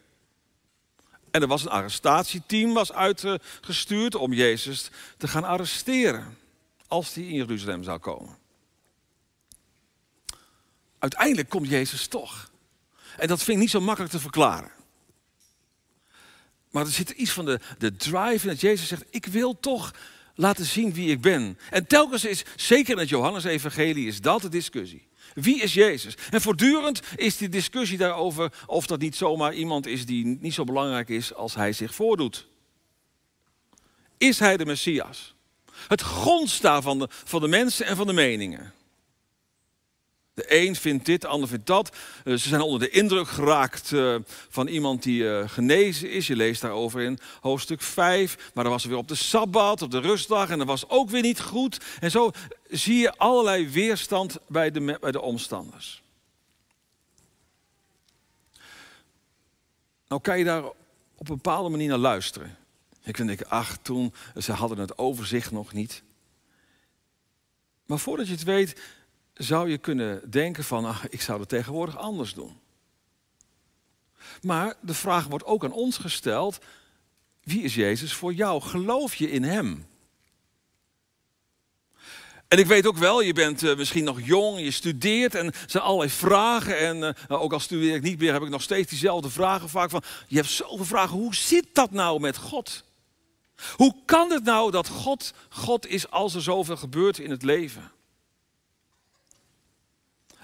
En 1.31 1.41
er 1.41 1.47
was 1.47 1.61
een 1.61 1.69
arrestatieteam 1.69 2.73
was 2.73 2.93
uitgestuurd 2.93 4.15
om 4.15 4.33
Jezus 4.33 4.89
te 5.17 5.27
gaan 5.27 5.43
arresteren 5.43 6.37
als 6.87 7.13
hij 7.13 7.23
in 7.23 7.35
Jeruzalem 7.35 7.83
zou 7.83 7.99
komen. 7.99 8.37
Uiteindelijk 11.05 11.49
komt 11.49 11.69
Jezus 11.69 12.07
toch. 12.07 12.51
En 13.17 13.27
dat 13.27 13.43
vind 13.43 13.57
ik 13.57 13.63
niet 13.63 13.71
zo 13.71 13.81
makkelijk 13.81 14.13
te 14.13 14.19
verklaren. 14.19 14.71
Maar 16.71 16.85
er 16.85 16.91
zit 16.91 17.09
iets 17.09 17.31
van 17.31 17.45
de, 17.45 17.59
de 17.77 17.95
drive 17.95 18.41
in 18.41 18.47
dat 18.47 18.61
Jezus 18.61 18.87
zegt, 18.87 19.05
ik 19.09 19.25
wil 19.25 19.59
toch 19.59 19.93
laten 20.35 20.65
zien 20.65 20.93
wie 20.93 21.09
ik 21.09 21.21
ben. 21.21 21.59
En 21.69 21.87
telkens 21.87 22.25
is, 22.25 22.43
zeker 22.55 22.93
in 22.93 22.99
het 22.99 23.09
Johannesevangelie, 23.09 24.07
is 24.07 24.21
dat 24.21 24.41
de 24.41 24.49
discussie. 24.49 25.07
Wie 25.33 25.61
is 25.61 25.73
Jezus? 25.73 26.17
En 26.29 26.41
voortdurend 26.41 27.01
is 27.15 27.37
die 27.37 27.49
discussie 27.49 27.97
daarover 27.97 28.53
of 28.65 28.87
dat 28.87 28.99
niet 28.99 29.15
zomaar 29.15 29.53
iemand 29.53 29.85
is 29.85 30.05
die 30.05 30.25
niet 30.25 30.53
zo 30.53 30.63
belangrijk 30.63 31.09
is 31.09 31.33
als 31.33 31.55
hij 31.55 31.73
zich 31.73 31.95
voordoet. 31.95 32.47
Is 34.17 34.39
hij 34.39 34.57
de 34.57 34.65
Messias? 34.65 35.35
Het 35.87 36.01
grondstaat 36.01 36.83
van 36.83 36.99
de, 36.99 37.07
van 37.09 37.41
de 37.41 37.47
mensen 37.47 37.85
en 37.85 37.95
van 37.95 38.07
de 38.07 38.13
meningen. 38.13 38.74
De 40.35 40.45
een 40.47 40.75
vindt 40.75 41.05
dit, 41.05 41.21
de 41.21 41.27
ander 41.27 41.49
vindt 41.49 41.65
dat. 41.65 41.95
Eh, 42.23 42.33
ze 42.33 42.47
zijn 42.49 42.61
onder 42.61 42.79
de 42.79 42.89
indruk 42.89 43.27
geraakt 43.27 43.91
eh, 43.91 44.15
van 44.49 44.67
iemand 44.67 45.03
die 45.03 45.29
eh, 45.29 45.49
genezen 45.49 46.11
is. 46.11 46.27
Je 46.27 46.35
leest 46.35 46.61
daarover 46.61 47.01
in 47.01 47.19
hoofdstuk 47.41 47.81
5. 47.81 48.51
Maar 48.53 48.63
dan 48.63 48.73
was 48.73 48.83
er 48.83 48.89
weer 48.89 48.97
op 48.97 49.07
de 49.07 49.15
Sabbat, 49.15 49.81
op 49.81 49.91
de 49.91 49.99
rustdag. 49.99 50.49
En 50.49 50.57
dat 50.57 50.67
was 50.67 50.89
ook 50.89 51.09
weer 51.09 51.21
niet 51.21 51.41
goed. 51.41 51.79
En 51.99 52.11
zo 52.11 52.31
zie 52.69 52.97
je 52.97 53.17
allerlei 53.17 53.69
weerstand 53.69 54.37
bij 54.47 54.71
de, 54.71 54.97
bij 55.01 55.11
de 55.11 55.21
omstanders. 55.21 56.01
Nou 60.07 60.21
kan 60.21 60.37
je 60.37 60.43
daar 60.43 60.63
op 61.15 61.29
een 61.29 61.35
bepaalde 61.35 61.69
manier 61.69 61.87
naar 61.87 61.97
luisteren. 61.97 62.57
Ik 63.03 63.15
vind, 63.15 63.49
ach, 63.49 63.77
toen, 63.81 64.13
ze 64.37 64.51
hadden 64.51 64.77
het 64.77 64.97
overzicht 64.97 65.51
nog 65.51 65.73
niet. 65.73 66.03
Maar 67.85 67.99
voordat 67.99 68.27
je 68.27 68.33
het 68.33 68.43
weet, 68.43 68.81
zou 69.35 69.69
je 69.69 69.77
kunnen 69.77 70.31
denken 70.31 70.63
van, 70.63 70.85
ach, 70.85 71.07
ik 71.07 71.21
zou 71.21 71.39
het 71.39 71.49
tegenwoordig 71.49 71.97
anders 71.97 72.33
doen. 72.33 72.59
Maar 74.41 74.75
de 74.81 74.93
vraag 74.93 75.25
wordt 75.25 75.45
ook 75.45 75.63
aan 75.63 75.71
ons 75.71 75.97
gesteld, 75.97 76.59
wie 77.43 77.61
is 77.61 77.75
Jezus 77.75 78.13
voor 78.13 78.33
jou? 78.33 78.61
Geloof 78.61 79.15
je 79.15 79.31
in 79.31 79.43
Hem? 79.43 79.85
En 82.47 82.59
ik 82.59 82.65
weet 82.65 82.87
ook 82.87 82.97
wel, 82.97 83.21
je 83.21 83.33
bent 83.33 83.63
uh, 83.63 83.75
misschien 83.75 84.03
nog 84.03 84.21
jong, 84.21 84.59
je 84.59 84.71
studeert 84.71 85.35
en 85.35 85.53
zijn 85.67 85.83
allerlei 85.83 86.09
vragen. 86.09 86.77
En 86.77 86.97
uh, 86.97 87.41
ook 87.41 87.53
al 87.53 87.59
studeer 87.59 87.95
ik 87.95 88.01
niet 88.01 88.19
meer, 88.19 88.33
heb 88.33 88.41
ik 88.41 88.49
nog 88.49 88.61
steeds 88.61 88.89
diezelfde 88.89 89.29
vragen 89.29 89.69
vaak 89.69 89.89
van, 89.89 90.03
je 90.27 90.35
hebt 90.35 90.49
zoveel 90.49 90.85
vragen, 90.85 91.17
hoe 91.17 91.35
zit 91.35 91.67
dat 91.73 91.91
nou 91.91 92.19
met 92.19 92.37
God? 92.37 92.83
Hoe 93.75 93.95
kan 94.05 94.31
het 94.31 94.43
nou 94.43 94.71
dat 94.71 94.87
God 94.87 95.33
God 95.49 95.87
is 95.87 96.09
als 96.09 96.35
er 96.35 96.41
zoveel 96.41 96.77
gebeurt 96.77 97.17
in 97.17 97.29
het 97.29 97.43
leven? 97.43 97.91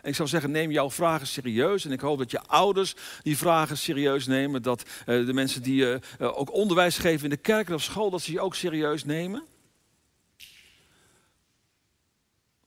Ik 0.04 0.16
zou 0.16 0.28
zeggen, 0.28 0.52
neem 0.52 0.72
jouw 0.72 0.92
vragen 0.92 1.28
serieus. 1.28 1.86
En 1.86 1.92
ik 1.92 2.00
hoop 2.00 2.18
dat 2.18 2.32
je 2.32 2.42
ouders 2.42 2.96
die 3.22 3.38
vragen 3.38 3.78
serieus 3.78 4.28
nemen. 4.28 4.62
Dat 4.62 4.84
uh, 4.84 5.26
de 5.26 5.34
mensen 5.34 5.64
die 5.64 5.86
uh, 5.86 5.98
ook 6.20 6.54
onderwijs 6.54 6.98
geven 6.98 7.24
in 7.24 7.30
de 7.30 7.38
kerk 7.38 7.70
op 7.70 7.82
school, 7.82 8.10
dat 8.10 8.22
ze 8.22 8.32
je 8.32 8.40
ook 8.40 8.56
serieus 8.56 9.06
nemen. 9.06 9.44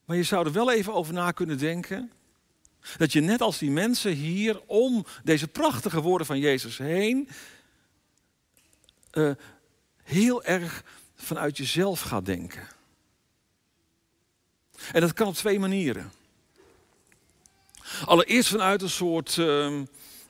Maar 0.05 0.17
je 0.17 0.23
zou 0.23 0.47
er 0.47 0.53
wel 0.53 0.73
even 0.73 0.95
over 0.95 1.15
na 1.15 1.31
kunnen 1.31 1.59
denken. 1.59 2.13
Dat 2.97 3.13
je 3.13 3.21
net 3.21 3.41
als 3.41 3.59
die 3.59 3.71
mensen 3.71 4.13
hier 4.13 4.61
om 4.67 5.07
deze 5.23 5.49
prachtige 5.49 6.01
woorden 6.01 6.27
van 6.27 6.39
Jezus 6.39 6.79
heen. 6.79 7.29
Heel 10.03 10.45
erg 10.45 10.85
vanuit 11.15 11.57
jezelf 11.57 12.01
gaat 12.01 12.27
denken. 12.27 12.69
En 14.93 15.01
dat 15.01 15.13
kan 15.13 15.27
op 15.27 15.35
twee 15.35 15.59
manieren. 15.59 16.13
Allereerst 18.05 18.49
vanuit 18.49 18.83
een 18.83 18.91
soort 18.91 19.37
uh, 19.37 19.81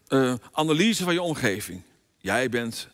uh, 0.09 0.35
analyse 0.53 1.05
van 1.05 1.13
je 1.13 1.23
omgeving. 1.23 1.83
Jij 2.19 2.49
bent 2.49 2.89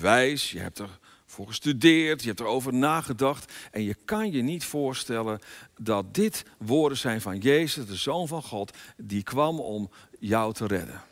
wijs, 0.00 0.50
je 0.50 0.58
hebt 0.58 0.78
ervoor 0.78 1.46
gestudeerd, 1.46 2.20
je 2.20 2.28
hebt 2.28 2.40
erover 2.40 2.74
nagedacht. 2.74 3.52
En 3.70 3.82
je 3.82 3.96
kan 4.04 4.32
je 4.32 4.42
niet 4.42 4.64
voorstellen 4.64 5.40
dat 5.80 6.14
dit 6.14 6.44
woorden 6.58 6.98
zijn 6.98 7.20
van 7.20 7.38
Jezus, 7.38 7.86
de 7.86 7.96
Zoon 7.96 8.28
van 8.28 8.42
God, 8.42 8.76
die 8.96 9.22
kwam 9.22 9.60
om 9.60 9.90
jou 10.18 10.52
te 10.52 10.66
redden. 10.66 11.02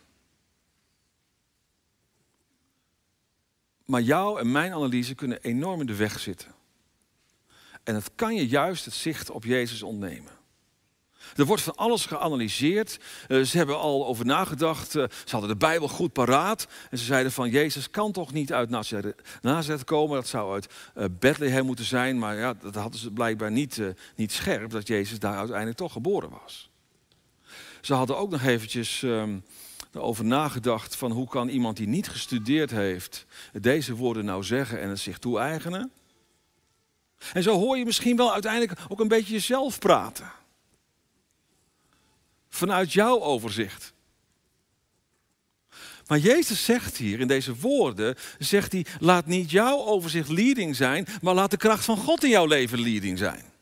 Maar 3.84 4.02
jouw 4.02 4.38
en 4.38 4.52
mijn 4.52 4.72
analyse 4.72 5.14
kunnen 5.14 5.42
enorm 5.42 5.80
in 5.80 5.86
de 5.86 5.96
weg 5.96 6.20
zitten. 6.20 6.54
En 7.82 7.94
het 7.94 8.10
kan 8.14 8.34
je 8.34 8.48
juist 8.48 8.84
het 8.84 8.94
zicht 8.94 9.30
op 9.30 9.44
Jezus 9.44 9.82
ontnemen. 9.82 10.32
Er 11.36 11.44
wordt 11.44 11.62
van 11.62 11.76
alles 11.76 12.06
geanalyseerd. 12.06 12.98
Uh, 13.28 13.44
ze 13.44 13.56
hebben 13.56 13.78
al 13.78 14.06
over 14.06 14.26
nagedacht. 14.26 14.94
Uh, 14.94 15.04
ze 15.24 15.30
hadden 15.30 15.50
de 15.50 15.56
Bijbel 15.56 15.88
goed 15.88 16.12
paraat. 16.12 16.66
En 16.90 16.98
ze 16.98 17.04
zeiden 17.04 17.32
van 17.32 17.50
Jezus 17.50 17.90
kan 17.90 18.12
toch 18.12 18.32
niet 18.32 18.52
uit 18.52 18.70
Nazareth 19.40 19.84
komen. 19.84 20.16
Dat 20.16 20.28
zou 20.28 20.52
uit 20.52 20.66
uh, 20.96 21.04
Bethlehem 21.18 21.66
moeten 21.66 21.84
zijn. 21.84 22.18
Maar 22.18 22.36
ja, 22.36 22.54
dat 22.54 22.74
hadden 22.74 23.00
ze 23.00 23.10
blijkbaar 23.10 23.50
niet, 23.50 23.80
niet 24.16 24.32
scherp. 24.32 24.70
Dat 24.70 24.86
Jezus 24.86 25.18
daar 25.18 25.36
uiteindelijk 25.36 25.76
toch 25.76 25.92
geboren 25.92 26.30
was. 26.42 26.70
Ze 27.80 27.94
hadden 27.94 28.18
ook 28.18 28.30
nog 28.30 28.42
eventjes 28.42 29.04
erover 29.92 30.24
nagedacht. 30.24 30.96
Van 30.96 31.10
hoe 31.10 31.28
kan 31.28 31.48
iemand 31.48 31.76
die 31.76 31.88
niet 31.88 32.08
gestudeerd 32.08 32.70
heeft. 32.70 33.26
Deze 33.52 33.94
woorden 33.94 34.24
nou 34.24 34.44
zeggen 34.44 34.80
en 34.80 34.88
het 34.88 34.98
zich 34.98 35.18
toe-eigenen. 35.18 35.92
En 37.32 37.42
zo 37.42 37.58
hoor 37.58 37.78
je 37.78 37.84
misschien 37.84 38.16
wel 38.16 38.32
uiteindelijk 38.32 38.80
ook 38.88 39.00
een 39.00 39.08
beetje 39.08 39.32
jezelf 39.32 39.78
praten 39.78 40.32
vanuit 42.54 42.92
jouw 42.92 43.20
overzicht. 43.20 43.92
Maar 46.06 46.18
Jezus 46.18 46.64
zegt 46.64 46.96
hier 46.96 47.20
in 47.20 47.26
deze 47.26 47.56
woorden, 47.56 48.16
zegt 48.38 48.72
hij, 48.72 48.86
laat 49.00 49.26
niet 49.26 49.50
jouw 49.50 49.84
overzicht 49.84 50.28
leading 50.28 50.76
zijn, 50.76 51.06
maar 51.22 51.34
laat 51.34 51.50
de 51.50 51.56
kracht 51.56 51.84
van 51.84 51.96
God 51.96 52.24
in 52.24 52.30
jouw 52.30 52.46
leven 52.46 52.80
leading 52.80 53.18
zijn. 53.18 53.52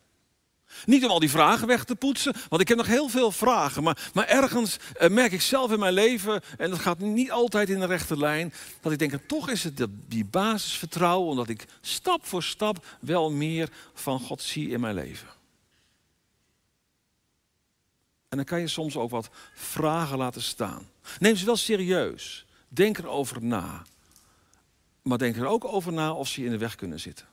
Niet 0.84 1.04
om 1.04 1.10
al 1.10 1.18
die 1.18 1.30
vragen 1.30 1.66
weg 1.66 1.84
te 1.84 1.94
poetsen, 1.94 2.34
want 2.48 2.62
ik 2.62 2.68
heb 2.68 2.76
nog 2.76 2.86
heel 2.86 3.08
veel 3.08 3.32
vragen. 3.32 3.82
Maar, 3.82 4.10
maar 4.14 4.26
ergens 4.26 4.76
eh, 4.96 5.10
merk 5.10 5.32
ik 5.32 5.40
zelf 5.40 5.72
in 5.72 5.78
mijn 5.78 5.92
leven, 5.92 6.40
en 6.58 6.70
dat 6.70 6.78
gaat 6.78 6.98
niet 6.98 7.30
altijd 7.30 7.68
in 7.68 7.80
de 7.80 7.86
rechte 7.86 8.16
lijn, 8.16 8.52
dat 8.80 8.92
ik 8.92 8.98
denk, 8.98 9.12
en 9.12 9.26
toch 9.26 9.50
is 9.50 9.64
het 9.64 9.86
die 10.08 10.24
basisvertrouwen, 10.24 11.28
omdat 11.28 11.48
ik 11.48 11.64
stap 11.80 12.26
voor 12.26 12.42
stap 12.42 12.86
wel 13.00 13.30
meer 13.30 13.68
van 13.94 14.20
God 14.20 14.42
zie 14.42 14.70
in 14.70 14.80
mijn 14.80 14.94
leven. 14.94 15.28
En 18.32 18.38
dan 18.38 18.46
kan 18.46 18.60
je 18.60 18.68
soms 18.68 18.96
ook 18.96 19.10
wat 19.10 19.30
vragen 19.54 20.18
laten 20.18 20.42
staan. 20.42 20.88
Neem 21.18 21.36
ze 21.36 21.44
wel 21.44 21.56
serieus. 21.56 22.46
Denk 22.68 22.98
erover 22.98 23.44
na. 23.44 23.82
Maar 25.02 25.18
denk 25.18 25.36
er 25.36 25.46
ook 25.46 25.64
over 25.64 25.92
na 25.92 26.12
of 26.12 26.28
ze 26.28 26.40
je 26.40 26.46
in 26.46 26.52
de 26.52 26.58
weg 26.58 26.74
kunnen 26.74 27.00
zitten. 27.00 27.26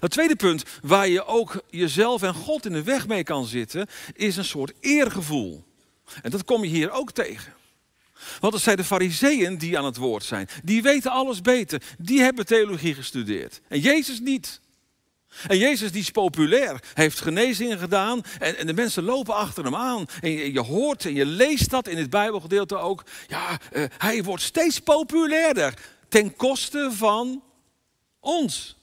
Het 0.00 0.10
tweede 0.10 0.36
punt 0.36 0.64
waar 0.82 1.08
je 1.08 1.24
ook 1.24 1.62
jezelf 1.70 2.22
en 2.22 2.34
God 2.34 2.66
in 2.66 2.72
de 2.72 2.82
weg 2.82 3.06
mee 3.06 3.22
kan 3.22 3.46
zitten, 3.46 3.86
is 4.12 4.36
een 4.36 4.44
soort 4.44 4.72
eergevoel. 4.80 5.64
En 6.22 6.30
dat 6.30 6.44
kom 6.44 6.64
je 6.64 6.70
hier 6.70 6.90
ook 6.90 7.12
tegen. 7.12 7.54
Want 8.40 8.52
het 8.52 8.62
zijn 8.62 8.76
de 8.76 8.84
fariseeën 8.84 9.58
die 9.58 9.78
aan 9.78 9.84
het 9.84 9.96
woord 9.96 10.24
zijn. 10.24 10.48
Die 10.64 10.82
weten 10.82 11.10
alles 11.10 11.40
beter. 11.40 11.82
Die 11.98 12.20
hebben 12.20 12.46
theologie 12.46 12.94
gestudeerd. 12.94 13.60
En 13.68 13.80
Jezus 13.80 14.20
niet. 14.20 14.60
En 15.48 15.58
Jezus 15.58 15.92
die 15.92 16.00
is 16.00 16.10
populair, 16.10 16.82
heeft 16.94 17.20
genezingen 17.20 17.78
gedaan 17.78 18.22
en, 18.38 18.56
en 18.56 18.66
de 18.66 18.72
mensen 18.72 19.02
lopen 19.02 19.34
achter 19.34 19.64
hem 19.64 19.74
aan. 19.74 20.06
En 20.20 20.30
je, 20.30 20.60
hoort 20.60 21.04
en 21.04 21.14
je 21.14 21.26
leest 21.26 21.70
dat 21.70 21.88
in 21.88 21.96
het 21.96 22.10
Bijbelgedeelte 22.10 22.76
ook. 22.76 23.04
Ja, 23.28 23.60
uh, 23.72 23.84
hij 23.98 24.22
wordt 24.22 24.42
steeds 24.42 24.80
populairder 24.80 25.74
ten 26.08 26.36
koste 26.36 26.90
van 26.92 27.42
ons. 28.20 28.76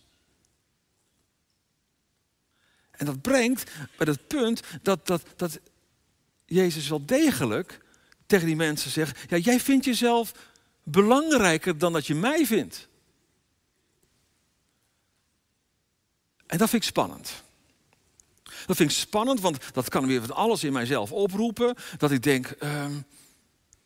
En 2.92 3.06
dat 3.06 3.22
brengt 3.22 3.72
bij 3.98 4.08
het 4.08 4.28
punt 4.28 4.62
dat, 4.82 5.08
dat, 5.08 5.24
dat 5.36 5.60
Jezus 6.46 6.90
wel 6.90 7.06
degelijk 7.06 7.80
tegen 8.26 8.48
die 8.48 8.56
mensen 8.56 8.92
zegt: 8.92 9.20
Ja, 9.30 9.38
jij 9.38 9.60
vindt 9.60 9.86
jezelf 9.86 10.32
belangrijker 10.84 11.78
dan 11.78 11.94
dat 11.94 12.08
je 12.08 12.16
mij 12.16 12.46
vindt. 12.46 12.88
En 16.54 16.60
dat 16.60 16.70
vind 16.70 16.84
ik 16.84 16.90
spannend. 16.90 17.44
Dat 18.66 18.76
vind 18.76 18.92
ik 18.92 18.98
spannend, 18.98 19.42
want 19.42 19.58
dat 19.72 19.90
kan 19.90 20.08
weer 20.08 20.22
van 20.22 20.36
alles 20.36 20.64
in 20.64 20.74
mijzelf 20.74 21.12
oproepen. 21.12 21.76
Dat 21.98 22.12
ik 22.12 22.24
denk, 22.24 22.56
uh, 22.60 22.86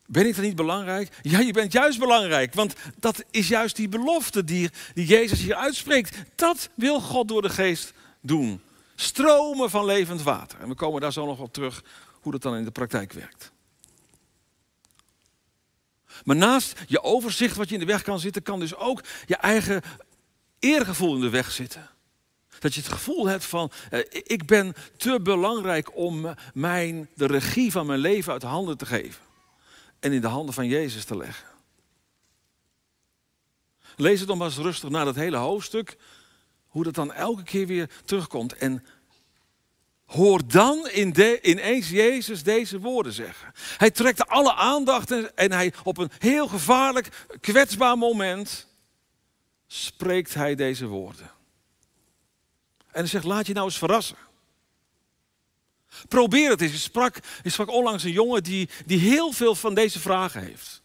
ben 0.06 0.26
ik 0.26 0.34
dan 0.34 0.44
niet 0.44 0.56
belangrijk? 0.56 1.08
Ja, 1.22 1.38
je 1.38 1.52
bent 1.52 1.72
juist 1.72 1.98
belangrijk, 1.98 2.54
want 2.54 2.74
dat 2.96 3.24
is 3.30 3.48
juist 3.48 3.76
die 3.76 3.88
belofte 3.88 4.44
die, 4.44 4.70
die 4.94 5.06
Jezus 5.06 5.40
hier 5.40 5.54
uitspreekt. 5.54 6.16
Dat 6.34 6.68
wil 6.74 7.00
God 7.00 7.28
door 7.28 7.42
de 7.42 7.48
geest 7.48 7.92
doen. 8.20 8.60
Stromen 8.94 9.70
van 9.70 9.84
levend 9.84 10.22
water. 10.22 10.60
En 10.60 10.68
we 10.68 10.74
komen 10.74 11.00
daar 11.00 11.12
zo 11.12 11.26
nog 11.26 11.38
op 11.38 11.52
terug 11.52 11.84
hoe 12.12 12.32
dat 12.32 12.42
dan 12.42 12.56
in 12.56 12.64
de 12.64 12.70
praktijk 12.70 13.12
werkt. 13.12 13.52
Maar 16.24 16.36
naast 16.36 16.80
je 16.86 17.02
overzicht 17.02 17.56
wat 17.56 17.68
je 17.68 17.74
in 17.74 17.80
de 17.80 17.86
weg 17.86 18.02
kan 18.02 18.20
zitten, 18.20 18.42
kan 18.42 18.60
dus 18.60 18.74
ook 18.74 19.02
je 19.26 19.36
eigen 19.36 19.82
eergevoel 20.58 21.14
in 21.14 21.20
de 21.20 21.30
weg 21.30 21.50
zitten. 21.50 21.90
Dat 22.58 22.74
je 22.74 22.80
het 22.80 22.92
gevoel 22.92 23.26
hebt 23.26 23.44
van, 23.44 23.70
eh, 23.90 24.00
ik 24.10 24.46
ben 24.46 24.74
te 24.96 25.20
belangrijk 25.20 25.96
om 25.96 26.34
mijn, 26.54 27.08
de 27.14 27.26
regie 27.26 27.72
van 27.72 27.86
mijn 27.86 27.98
leven 27.98 28.32
uit 28.32 28.42
handen 28.42 28.76
te 28.76 28.86
geven. 28.86 29.22
En 30.00 30.12
in 30.12 30.20
de 30.20 30.26
handen 30.26 30.54
van 30.54 30.66
Jezus 30.66 31.04
te 31.04 31.16
leggen. 31.16 31.46
Lees 33.96 34.18
het 34.18 34.28
dan 34.28 34.38
maar 34.38 34.46
eens 34.46 34.56
rustig 34.56 34.88
naar 34.88 35.04
dat 35.04 35.14
hele 35.14 35.36
hoofdstuk. 35.36 35.96
Hoe 36.66 36.84
dat 36.84 36.94
dan 36.94 37.12
elke 37.12 37.42
keer 37.42 37.66
weer 37.66 37.90
terugkomt. 38.04 38.54
En 38.54 38.84
hoor 40.04 40.40
dan 40.46 40.88
in 40.88 41.14
ineens 41.50 41.88
Jezus 41.88 42.42
deze 42.42 42.80
woorden 42.80 43.12
zeggen. 43.12 43.52
Hij 43.76 43.90
trekt 43.90 44.26
alle 44.26 44.54
aandacht 44.54 45.10
en, 45.10 45.36
en 45.36 45.52
hij 45.52 45.72
op 45.82 45.98
een 45.98 46.10
heel 46.18 46.48
gevaarlijk, 46.48 47.26
kwetsbaar 47.40 47.98
moment 47.98 48.66
spreekt 49.66 50.34
hij 50.34 50.54
deze 50.54 50.86
woorden. 50.86 51.30
En 52.90 53.00
hij 53.00 53.06
zegt, 53.06 53.24
laat 53.24 53.46
je 53.46 53.52
nou 53.52 53.66
eens 53.66 53.78
verrassen. 53.78 54.16
Probeer 56.08 56.50
het 56.50 56.60
eens. 56.60 56.72
Ik 56.72 56.78
sprak, 56.78 57.16
ik 57.42 57.50
sprak 57.52 57.70
onlangs 57.70 58.04
een 58.04 58.12
jongen 58.12 58.42
die, 58.42 58.68
die 58.86 58.98
heel 58.98 59.32
veel 59.32 59.54
van 59.54 59.74
deze 59.74 59.98
vragen 59.98 60.42
heeft. 60.42 60.82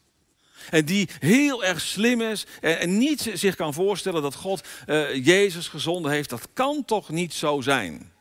En 0.69 0.85
die 0.85 1.09
heel 1.19 1.63
erg 1.63 1.81
slim 1.81 2.21
is 2.21 2.45
en, 2.61 2.97
niet 2.97 3.31
zich 3.33 3.55
kan 3.55 3.73
voorstellen 3.73 4.21
dat 4.21 4.35
God 4.35 4.67
uh, 4.87 5.25
Jezus 5.25 5.67
gezonden 5.67 6.11
heeft. 6.11 6.29
Dat 6.29 6.47
kan 6.53 6.85
toch 6.85 7.09
niet 7.09 7.33
zo 7.33 7.61
zijn? 7.61 8.11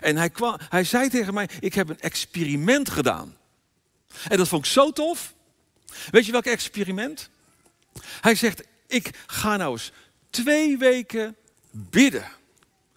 En 0.00 0.16
hij, 0.16 0.30
kwam, 0.30 0.56
hij 0.68 0.84
zei 0.84 1.08
tegen 1.08 1.34
mij, 1.34 1.48
ik 1.60 1.74
heb 1.74 1.88
een 1.88 2.00
experiment 2.00 2.90
gedaan. 2.90 3.36
En 4.28 4.36
dat 4.36 4.48
vond 4.48 4.64
ik 4.64 4.70
zo 4.70 4.92
tof. 4.92 5.34
Weet 6.10 6.26
je 6.26 6.32
welk 6.32 6.44
experiment? 6.44 7.30
Hij 8.02 8.34
zegt, 8.34 8.62
ik 8.86 9.10
ga 9.26 9.56
nou 9.56 9.72
eens 9.72 9.92
twee 10.30 10.78
weken 10.78 11.36
bidden. 11.70 12.28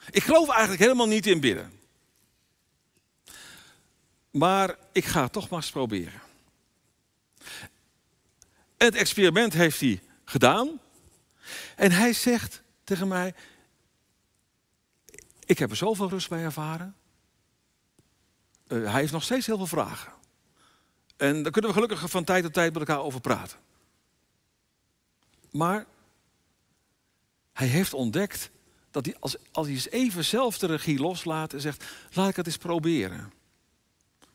Ik 0.10 0.24
geloof 0.24 0.50
eigenlijk 0.50 0.82
helemaal 0.82 1.08
niet 1.08 1.28
in 1.28 1.39
bidden. 1.39 1.80
Maar 4.32 4.76
ik 4.91 5.06
ga 5.06 5.24
het 5.24 5.32
toch 5.32 5.50
maar 5.50 5.60
eens 5.60 5.72
proberen. 5.72 6.22
Het 8.78 8.96
experiment 8.96 9.54
heeft 9.54 9.80
hij 9.80 10.02
gedaan. 10.26 10.80
En 11.76 11.91
hij 11.91 12.13
zegt 12.13 12.62
tegen 12.84 13.08
mij: 13.08 13.34
Ik 15.46 15.60
heb 15.60 15.70
er 15.70 15.76
zoveel 15.76 16.10
rust 16.10 16.30
bij 16.30 16.44
ervaren. 16.44 16.96
Uh, 18.67 18.91
hij 18.91 19.00
heeft 19.00 19.12
nog 19.12 19.24
steeds 19.24 19.46
heel 19.46 19.58
veel 19.58 19.67
vragen. 19.67 20.13
En 21.17 21.44
daar 21.44 21.52
kunnen 21.52 21.72
we 21.72 21.82
gelukkig 21.82 22.10
van 22.10 22.24
tijd 22.24 22.44
tot 22.44 22.54
tijd 22.54 22.74
met 22.74 22.88
elkaar 22.88 23.04
over 23.04 23.22
praten. 23.22 23.58
Maar 25.52 25.86
hij 27.53 27.67
heeft 27.67 27.93
ontdekt 27.93 28.49
dat 28.91 29.05
hij, 29.05 29.15
als, 29.19 29.35
als 29.51 29.65
hij 29.65 29.75
eens 29.75 29.89
even 29.89 30.25
zelf 30.25 30.57
de 30.57 30.67
regie 30.67 30.99
loslaat 30.99 31.53
en 31.53 31.61
zegt, 31.61 31.85
laat 32.11 32.29
ik 32.29 32.35
het 32.35 32.45
eens 32.45 32.57
proberen. 32.57 33.33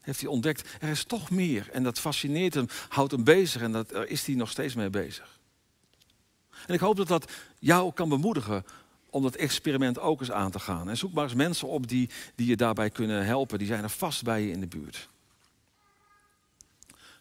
Heeft 0.01 0.21
hij 0.21 0.29
ontdekt, 0.29 0.77
er 0.81 0.89
is 0.89 1.05
toch 1.05 1.31
meer. 1.31 1.69
En 1.73 1.83
dat 1.83 1.99
fascineert 1.99 2.55
hem, 2.55 2.69
houdt 2.89 3.13
hem 3.13 3.25
bezig 3.25 3.63
en 3.63 3.73
daar 3.73 4.07
is 4.07 4.27
hij 4.27 4.35
nog 4.35 4.51
steeds 4.51 4.75
mee 4.75 4.91
bezig. 4.91 5.39
En 6.67 6.75
ik 6.75 6.81
hoop 6.81 6.97
dat 6.97 7.09
dat 7.09 7.33
jou 7.59 7.93
kan 7.93 8.09
bemoedigen 8.09 8.65
om 9.11 9.23
dat 9.23 9.35
experiment 9.35 9.99
ook 9.99 10.21
eens 10.21 10.31
aan 10.31 10.51
te 10.51 10.59
gaan. 10.59 10.89
En 10.89 10.97
zoek 10.97 11.13
maar 11.13 11.25
eens 11.25 11.35
mensen 11.35 11.69
op 11.69 11.89
die, 11.89 12.11
die 12.35 12.47
je 12.47 12.57
daarbij 12.57 12.91
kunnen 12.91 13.25
helpen. 13.25 13.59
Die 13.59 13.67
zijn 13.67 13.83
er 13.83 13.91
vast 13.91 14.23
bij 14.23 14.43
je 14.43 14.51
in 14.51 14.61
de 14.61 14.67
buurt. 14.67 15.09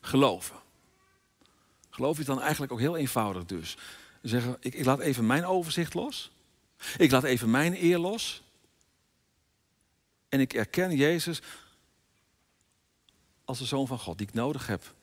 Geloven. 0.01 0.55
Geloof 1.89 2.19
is 2.19 2.25
dan 2.25 2.41
eigenlijk 2.41 2.71
ook 2.71 2.79
heel 2.79 2.97
eenvoudig 2.97 3.45
dus. 3.45 3.77
Zeggen, 4.29 4.57
ik, 4.59 4.73
ik 4.73 4.85
laat 4.85 4.99
even 4.99 5.25
mijn 5.25 5.45
overzicht 5.45 5.93
los. 5.93 6.31
Ik 6.97 7.11
laat 7.11 7.23
even 7.23 7.51
mijn 7.51 7.83
eer 7.83 7.97
los. 7.97 8.43
En 10.29 10.39
ik 10.39 10.53
erken 10.53 10.95
Jezus 10.95 11.41
als 13.43 13.59
de 13.59 13.65
Zoon 13.65 13.87
van 13.87 13.99
God 13.99 14.17
die 14.17 14.27
ik 14.27 14.33
nodig 14.33 14.67
heb 14.67 14.93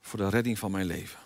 voor 0.00 0.18
de 0.18 0.28
redding 0.28 0.58
van 0.58 0.70
mijn 0.70 0.86
leven. 0.86 1.18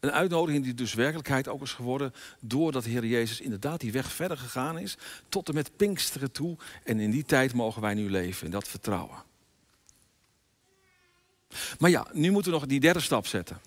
Een 0.00 0.12
uitnodiging 0.12 0.64
die 0.64 0.74
dus 0.74 0.94
werkelijkheid 0.94 1.48
ook 1.48 1.62
is 1.62 1.72
geworden 1.72 2.14
doordat 2.40 2.84
de 2.84 2.90
Heer 2.90 3.06
Jezus 3.06 3.40
inderdaad 3.40 3.80
die 3.80 3.92
weg 3.92 4.12
verder 4.12 4.38
gegaan 4.38 4.78
is 4.78 4.96
tot 5.28 5.48
en 5.48 5.54
met 5.54 5.76
Pinksteren 5.76 6.32
toe. 6.32 6.56
En 6.82 7.00
in 7.00 7.10
die 7.10 7.24
tijd 7.24 7.54
mogen 7.54 7.82
wij 7.82 7.94
nu 7.94 8.10
leven 8.10 8.44
in 8.44 8.52
dat 8.52 8.68
vertrouwen. 8.68 9.22
Maar 11.78 11.90
ja, 11.90 12.06
nu 12.12 12.30
moeten 12.30 12.52
we 12.52 12.58
nog 12.58 12.66
die 12.66 12.80
derde 12.80 13.00
stap 13.00 13.26
zetten. 13.26 13.60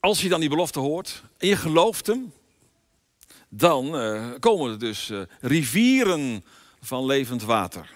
Als 0.00 0.20
je 0.20 0.28
dan 0.28 0.40
die 0.40 0.48
belofte 0.48 0.80
hoort 0.80 1.22
en 1.36 1.48
je 1.48 1.56
gelooft 1.56 2.06
hem, 2.06 2.32
dan 3.48 4.02
uh, 4.02 4.30
komen 4.38 4.70
er 4.70 4.78
dus 4.78 5.10
uh, 5.10 5.22
rivieren 5.40 6.44
van 6.80 7.06
levend 7.06 7.42
water. 7.42 7.94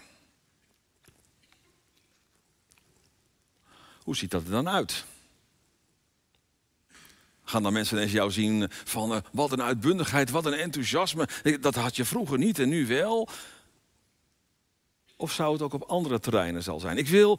Hoe 4.02 4.16
ziet 4.16 4.30
dat 4.30 4.44
er 4.44 4.50
dan 4.50 4.68
uit? 4.68 5.04
Gaan 7.44 7.62
dan 7.62 7.72
mensen 7.72 7.98
eens 7.98 8.12
jou 8.12 8.30
zien 8.30 8.70
van 8.70 9.12
uh, 9.12 9.18
wat 9.32 9.52
een 9.52 9.62
uitbundigheid, 9.62 10.30
wat 10.30 10.46
een 10.46 10.52
enthousiasme. 10.52 11.28
Dat 11.60 11.74
had 11.74 11.96
je 11.96 12.04
vroeger 12.04 12.38
niet 12.38 12.58
en 12.58 12.68
nu 12.68 12.86
wel. 12.86 13.28
Of 15.20 15.32
zou 15.32 15.52
het 15.52 15.62
ook 15.62 15.72
op 15.72 15.82
andere 15.82 16.20
terreinen 16.20 16.62
zal 16.62 16.80
zijn? 16.80 16.96
Ik 16.96 17.08
wil 17.08 17.38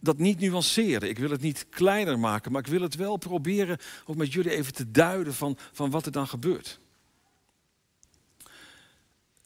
dat 0.00 0.18
niet 0.18 0.40
nuanceren. 0.40 1.08
Ik 1.08 1.18
wil 1.18 1.30
het 1.30 1.40
niet 1.40 1.66
kleiner 1.68 2.18
maken, 2.18 2.52
maar 2.52 2.60
ik 2.60 2.66
wil 2.66 2.80
het 2.80 2.94
wel 2.94 3.16
proberen 3.16 3.78
om 4.06 4.16
met 4.16 4.32
jullie 4.32 4.50
even 4.50 4.72
te 4.72 4.90
duiden 4.90 5.34
van, 5.34 5.58
van 5.72 5.90
wat 5.90 6.06
er 6.06 6.12
dan 6.12 6.28
gebeurt. 6.28 6.78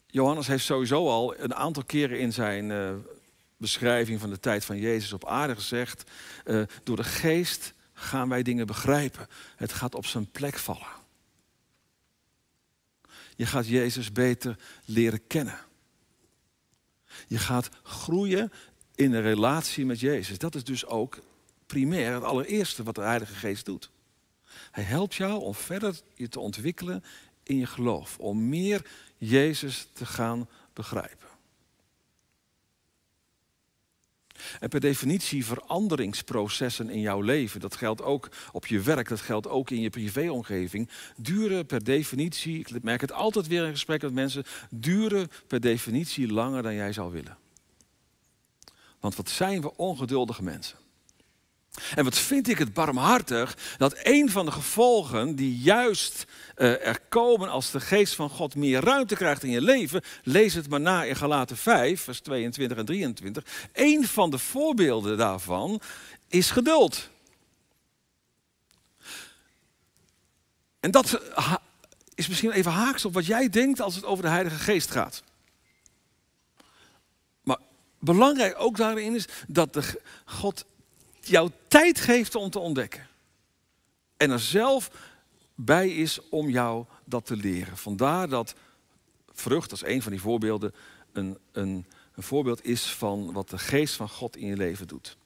Johannes 0.07 0.47
heeft 0.47 0.65
sowieso 0.65 1.09
al 1.09 1.39
een 1.39 1.55
aantal 1.55 1.83
keren 1.83 2.19
in 2.19 2.33
zijn 2.33 2.69
uh, 2.69 2.93
beschrijving 3.57 4.19
van 4.19 4.29
de 4.29 4.39
tijd 4.39 4.65
van 4.65 4.77
Jezus 4.77 5.13
op 5.13 5.25
aarde 5.25 5.55
gezegd: 5.55 6.11
uh, 6.45 6.63
door 6.83 6.95
de 6.95 7.03
geest 7.03 7.73
gaan 7.93 8.29
wij 8.29 8.43
dingen 8.43 8.67
begrijpen. 8.67 9.27
Het 9.55 9.73
gaat 9.73 9.95
op 9.95 10.05
zijn 10.05 10.31
plek 10.31 10.57
vallen. 10.57 10.87
Je 13.35 13.45
gaat 13.45 13.67
Jezus 13.67 14.11
beter 14.11 14.57
leren 14.85 15.27
kennen. 15.27 15.64
Je 17.27 17.37
gaat 17.37 17.69
groeien 17.83 18.51
in 18.95 19.13
een 19.13 19.21
relatie 19.21 19.85
met 19.85 19.99
Jezus. 19.99 20.37
Dat 20.37 20.55
is 20.55 20.63
dus 20.63 20.85
ook 20.85 21.19
primair 21.65 22.13
het 22.13 22.23
allereerste 22.23 22.83
wat 22.83 22.95
de 22.95 23.01
Heilige 23.01 23.33
Geest 23.33 23.65
doet. 23.65 23.89
Hij 24.71 24.83
helpt 24.83 25.15
jou 25.15 25.41
om 25.41 25.55
verder 25.55 26.01
je 26.13 26.29
te 26.29 26.39
ontwikkelen 26.39 27.03
in 27.43 27.57
je 27.57 27.65
geloof. 27.65 28.19
Om 28.19 28.49
meer 28.49 28.85
Jezus 29.17 29.87
te 29.93 30.05
gaan 30.05 30.49
begrijpen. 30.73 31.24
En 34.59 34.69
per 34.69 34.79
definitie 34.79 35.45
veranderingsprocessen 35.45 36.89
in 36.89 36.99
jouw 36.99 37.21
leven, 37.21 37.59
dat 37.59 37.75
geldt 37.75 38.01
ook 38.01 38.29
op 38.51 38.67
je 38.67 38.81
werk, 38.81 39.09
dat 39.09 39.21
geldt 39.21 39.47
ook 39.47 39.69
in 39.69 39.81
je 39.81 39.89
privéomgeving, 39.89 40.89
duren 41.17 41.65
per 41.65 41.83
definitie, 41.83 42.59
ik 42.59 42.83
merk 42.83 43.01
het 43.01 43.11
altijd 43.11 43.47
weer 43.47 43.65
in 43.65 43.71
gesprek 43.71 44.01
met 44.01 44.13
mensen, 44.13 44.43
duren 44.69 45.29
per 45.47 45.59
definitie 45.59 46.31
langer 46.31 46.63
dan 46.63 46.73
jij 46.73 46.93
zou 46.93 47.11
willen. 47.11 47.37
Want 48.99 49.15
wat 49.15 49.29
zijn 49.29 49.61
we 49.61 49.77
ongeduldige 49.77 50.43
mensen? 50.43 50.77
En 51.95 52.03
wat 52.03 52.17
vind 52.17 52.47
ik 52.47 52.57
het 52.57 52.73
barmhartig 52.73 53.57
dat 53.77 53.95
een 54.03 54.29
van 54.29 54.45
de 54.45 54.51
gevolgen 54.51 55.35
die 55.35 55.57
juist 55.57 56.25
uh, 56.57 56.87
er 56.87 56.99
komen 57.09 57.49
als 57.49 57.71
de 57.71 57.79
geest 57.79 58.15
van 58.15 58.29
God 58.29 58.55
meer 58.55 58.83
ruimte 58.83 59.15
krijgt 59.15 59.43
in 59.43 59.49
je 59.49 59.61
leven, 59.61 60.01
lees 60.23 60.53
het 60.53 60.69
maar 60.69 60.81
na 60.81 61.03
in 61.03 61.15
Galaten 61.15 61.57
5, 61.57 62.01
vers 62.01 62.19
22 62.19 62.77
en 62.77 62.85
23. 62.85 63.43
Een 63.73 64.07
van 64.07 64.29
de 64.29 64.37
voorbeelden 64.37 65.17
daarvan 65.17 65.81
is 66.27 66.51
geduld. 66.51 67.09
En 70.79 70.91
dat 70.91 71.19
is 72.15 72.27
misschien 72.27 72.51
even 72.51 72.71
haaks 72.71 73.05
op 73.05 73.13
wat 73.13 73.25
jij 73.25 73.49
denkt 73.49 73.81
als 73.81 73.95
het 73.95 74.05
over 74.05 74.23
de 74.23 74.29
Heilige 74.29 74.59
Geest 74.59 74.91
gaat. 74.91 75.23
Maar 77.41 77.59
belangrijk 77.99 78.55
ook 78.59 78.77
daarin 78.77 79.15
is 79.15 79.27
dat 79.47 79.73
de 79.73 80.01
God 80.25 80.65
jou 81.27 81.49
tijd 81.67 81.99
geeft 81.99 82.35
om 82.35 82.49
te 82.49 82.59
ontdekken. 82.59 83.07
En 84.17 84.31
er 84.31 84.39
zelf 84.39 84.91
bij 85.55 85.89
is 85.89 86.19
om 86.29 86.49
jou 86.49 86.85
dat 87.05 87.25
te 87.25 87.35
leren. 87.35 87.77
Vandaar 87.77 88.29
dat 88.29 88.55
vrucht, 89.31 89.71
als 89.71 89.85
een 89.85 90.01
van 90.01 90.11
die 90.11 90.21
voorbeelden, 90.21 90.73
een, 91.13 91.37
een, 91.51 91.85
een 92.15 92.23
voorbeeld 92.23 92.65
is 92.65 92.85
van 92.85 93.33
wat 93.33 93.49
de 93.49 93.57
geest 93.57 93.95
van 93.95 94.09
God 94.09 94.37
in 94.37 94.47
je 94.47 94.57
leven 94.57 94.87
doet. 94.87 95.17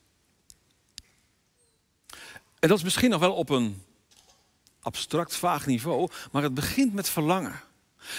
En 2.59 2.69
dat 2.69 2.77
is 2.77 2.83
misschien 2.83 3.09
nog 3.09 3.19
wel 3.19 3.33
op 3.33 3.49
een 3.49 3.83
abstract, 4.79 5.35
vaag 5.35 5.65
niveau, 5.65 6.09
maar 6.31 6.43
het 6.43 6.53
begint 6.53 6.93
met 6.93 7.09
verlangen. 7.09 7.61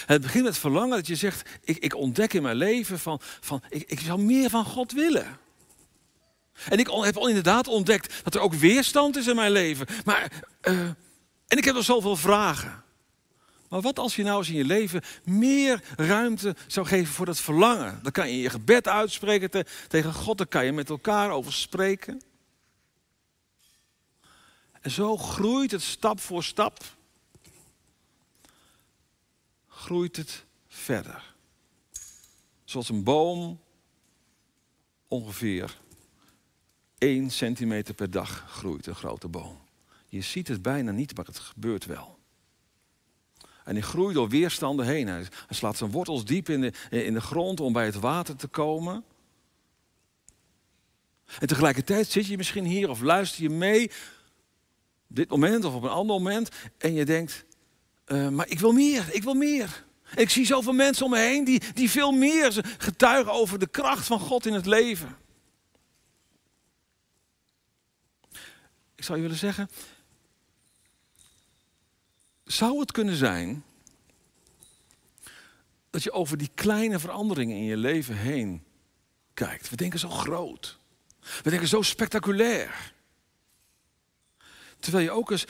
Het 0.05 0.21
begint 0.21 0.43
met 0.43 0.57
verlangen 0.57 0.95
dat 0.95 1.07
je 1.07 1.15
zegt, 1.15 1.49
ik, 1.63 1.77
ik 1.77 1.95
ontdek 1.95 2.33
in 2.33 2.41
mijn 2.41 2.55
leven 2.55 2.99
van, 2.99 3.19
van 3.21 3.63
ik, 3.69 3.89
ik 3.89 3.99
zou 3.99 4.21
meer 4.21 4.49
van 4.49 4.65
God 4.65 4.91
willen. 4.91 5.37
En 6.69 6.79
ik 6.79 6.87
heb 6.87 7.17
inderdaad 7.17 7.67
ontdekt 7.67 8.23
dat 8.23 8.35
er 8.35 8.41
ook 8.41 8.53
weerstand 8.53 9.17
is 9.17 9.27
in 9.27 9.35
mijn 9.35 9.51
leven. 9.51 9.87
Maar, 10.05 10.31
uh, 10.61 10.79
en 11.47 11.57
ik 11.57 11.65
heb 11.65 11.75
nog 11.75 11.83
zoveel 11.83 12.15
vragen. 12.15 12.83
Maar 13.69 13.81
wat 13.81 13.99
als 13.99 14.15
je 14.15 14.23
nou 14.23 14.37
eens 14.37 14.49
in 14.49 14.55
je 14.55 14.65
leven 14.65 15.01
meer 15.23 15.83
ruimte 15.95 16.55
zou 16.67 16.85
geven 16.85 17.13
voor 17.13 17.25
dat 17.25 17.39
verlangen? 17.39 17.99
Dan 18.03 18.11
kan 18.11 18.29
je 18.29 18.41
je 18.41 18.49
gebed 18.49 18.87
uitspreken 18.87 19.65
tegen 19.87 20.13
God, 20.13 20.37
dan 20.37 20.47
kan 20.47 20.65
je 20.65 20.71
met 20.71 20.89
elkaar 20.89 21.31
over 21.31 21.53
spreken. 21.53 22.21
En 24.81 24.91
zo 24.91 25.17
groeit 25.17 25.71
het 25.71 25.81
stap 25.81 26.19
voor 26.19 26.43
stap. 26.43 26.83
Groeit 29.67 30.15
het 30.15 30.43
verder. 30.67 31.33
Zoals 32.63 32.89
een 32.89 33.03
boom 33.03 33.61
ongeveer 35.07 35.77
1 37.01 37.29
centimeter 37.29 37.93
per 37.93 38.11
dag 38.11 38.45
groeit 38.49 38.87
een 38.87 38.95
grote 38.95 39.27
boom. 39.27 39.59
Je 40.07 40.21
ziet 40.21 40.47
het 40.47 40.61
bijna 40.61 40.91
niet, 40.91 41.15
maar 41.15 41.25
het 41.25 41.39
gebeurt 41.39 41.85
wel. 41.85 42.17
En 43.63 43.73
die 43.73 43.83
groeit 43.83 44.15
door 44.15 44.29
weerstanden 44.29 44.85
heen. 44.85 45.07
Hij 45.07 45.27
slaat 45.49 45.77
zijn 45.77 45.91
wortels 45.91 46.25
diep 46.25 46.49
in 46.49 46.61
de, 46.61 46.73
in 46.89 47.13
de 47.13 47.21
grond 47.21 47.59
om 47.59 47.73
bij 47.73 47.85
het 47.85 47.95
water 47.95 48.35
te 48.35 48.47
komen. 48.47 49.03
En 51.39 51.47
tegelijkertijd 51.47 52.07
zit 52.07 52.25
je 52.25 52.37
misschien 52.37 52.65
hier 52.65 52.89
of 52.89 53.01
luister 53.01 53.43
je 53.43 53.49
mee, 53.49 53.91
dit 55.07 55.29
moment 55.29 55.65
of 55.65 55.73
op 55.73 55.83
een 55.83 55.89
ander 55.89 56.15
moment, 56.15 56.49
en 56.77 56.93
je 56.93 57.05
denkt, 57.05 57.45
uh, 58.07 58.29
maar 58.29 58.49
ik 58.49 58.59
wil 58.59 58.71
meer, 58.71 59.05
ik 59.11 59.23
wil 59.23 59.33
meer. 59.33 59.85
ik 60.15 60.29
zie 60.29 60.45
zoveel 60.45 60.73
mensen 60.73 61.05
om 61.05 61.11
me 61.11 61.19
heen 61.19 61.43
die, 61.43 61.61
die 61.73 61.89
veel 61.89 62.11
meer 62.11 62.75
getuigen 62.77 63.33
over 63.33 63.59
de 63.59 63.67
kracht 63.67 64.05
van 64.05 64.19
God 64.19 64.45
in 64.45 64.53
het 64.53 64.65
leven. 64.65 65.19
Ik 69.01 69.07
zou 69.07 69.19
je 69.19 69.23
willen 69.23 69.39
zeggen, 69.39 69.69
zou 72.43 72.79
het 72.79 72.91
kunnen 72.91 73.15
zijn 73.15 73.63
dat 75.89 76.03
je 76.03 76.11
over 76.11 76.37
die 76.37 76.51
kleine 76.53 76.99
veranderingen 76.99 77.57
in 77.57 77.63
je 77.63 77.77
leven 77.77 78.15
heen 78.15 78.63
kijkt? 79.33 79.69
We 79.69 79.75
denken 79.75 79.99
zo 79.99 80.09
groot. 80.09 80.77
We 81.43 81.49
denken 81.49 81.67
zo 81.67 81.81
spectaculair. 81.81 82.93
Terwijl 84.79 85.03
je 85.03 85.11
ook 85.11 85.31
eens 85.31 85.45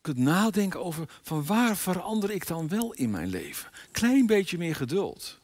kunt 0.00 0.18
nadenken 0.18 0.84
over 0.84 1.08
van 1.22 1.44
waar 1.44 1.76
verander 1.76 2.30
ik 2.30 2.46
dan 2.46 2.68
wel 2.68 2.92
in 2.92 3.10
mijn 3.10 3.28
leven? 3.28 3.70
Klein 3.90 4.26
beetje 4.26 4.58
meer 4.58 4.76
geduld. 4.76 5.38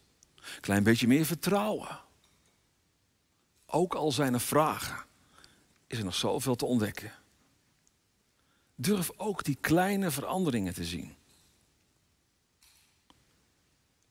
Klein 0.60 0.82
beetje 0.82 1.06
meer 1.06 1.26
vertrouwen. 1.26 2.00
Ook 3.66 3.94
al 3.94 4.12
zijn 4.12 4.34
er 4.34 4.40
vragen 4.40 5.05
is 5.86 5.98
er 5.98 6.04
nog 6.04 6.14
zoveel 6.14 6.56
te 6.56 6.66
ontdekken. 6.66 7.12
Durf 8.74 9.10
ook 9.16 9.44
die 9.44 9.58
kleine 9.60 10.10
veranderingen 10.10 10.74
te 10.74 10.84
zien. 10.84 11.14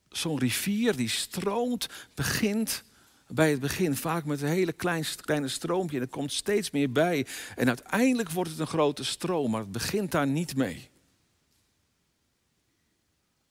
Zo'n 0.09 0.39
rivier 0.39 0.95
die 0.95 1.09
stroomt, 1.09 1.87
begint 2.13 2.83
bij 3.27 3.51
het 3.51 3.59
begin 3.59 3.95
vaak 3.95 4.25
met 4.25 4.41
een 4.41 4.47
hele 4.47 4.73
klein, 4.73 5.05
kleine 5.21 5.47
stroompje. 5.47 5.97
En 5.97 6.03
er 6.03 6.09
komt 6.09 6.31
steeds 6.31 6.71
meer 6.71 6.91
bij. 6.91 7.27
En 7.55 7.67
uiteindelijk 7.67 8.29
wordt 8.29 8.49
het 8.49 8.59
een 8.59 8.67
grote 8.67 9.03
stroom, 9.03 9.51
maar 9.51 9.61
het 9.61 9.71
begint 9.71 10.11
daar 10.11 10.27
niet 10.27 10.55
mee. 10.55 10.89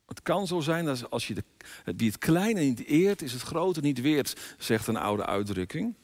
Het 0.07 0.23
kan 0.23 0.47
zo 0.47 0.61
zijn 0.61 0.85
dat 0.85 1.11
als 1.11 1.27
je 1.27 1.35
de, 1.35 1.45
wie 1.97 2.09
het 2.09 2.19
kleine 2.19 2.61
niet 2.61 2.85
eert, 2.85 3.23
is 3.23 3.33
het 3.33 3.43
grote 3.43 3.81
niet 3.81 4.01
weert, 4.01 4.55
zegt 4.59 4.87
een 4.87 4.97
oude 4.97 5.27
uitdrukking 5.27 5.95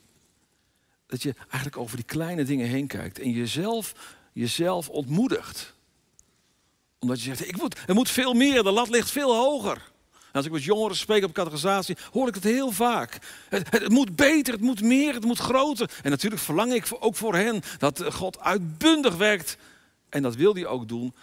dat 1.11 1.23
je 1.23 1.35
eigenlijk 1.41 1.77
over 1.77 1.97
die 1.97 2.05
kleine 2.05 2.45
dingen 2.45 2.67
heen 2.67 2.87
kijkt 2.87 3.19
en 3.19 3.31
jezelf, 3.31 3.95
jezelf 4.33 4.89
ontmoedigt. 4.89 5.75
Omdat 6.99 7.21
je 7.21 7.25
zegt, 7.25 7.49
ik 7.49 7.57
moet, 7.57 7.77
er 7.87 7.95
moet 7.95 8.11
veel 8.11 8.33
meer, 8.33 8.63
de 8.63 8.71
lat 8.71 8.89
ligt 8.89 9.11
veel 9.11 9.35
hoger. 9.35 9.89
En 10.11 10.37
als 10.37 10.45
ik 10.45 10.53
met 10.53 10.65
jongeren 10.65 10.97
spreek 10.97 11.25
op 11.25 11.33
categorisatie, 11.33 11.97
hoor 12.13 12.29
ik 12.29 12.35
het 12.35 12.45
heel 12.45 12.71
vaak. 12.71 13.19
Het, 13.49 13.71
het, 13.71 13.89
moet 13.89 14.17
beter, 14.17 14.53
het 14.53 14.63
moet 14.63 14.83
meer, 14.83 15.15
het 15.15 15.25
moet 15.25 15.39
groter. 15.39 15.91
En 16.03 16.11
natuurlijk 16.11 16.43
verlang 16.43 16.73
ik 16.73 16.87
ook 16.99 17.17
voor 17.17 17.35
hen 17.35 17.63
dat 17.79 18.13
God 18.13 18.41
uitbundig 18.41 19.17
werkt. 19.17 19.57
En 20.09 20.23
dat 20.23 20.35
wil 20.35 20.55
hij 20.55 20.67
ook 20.67 20.89
doen. 20.89 21.15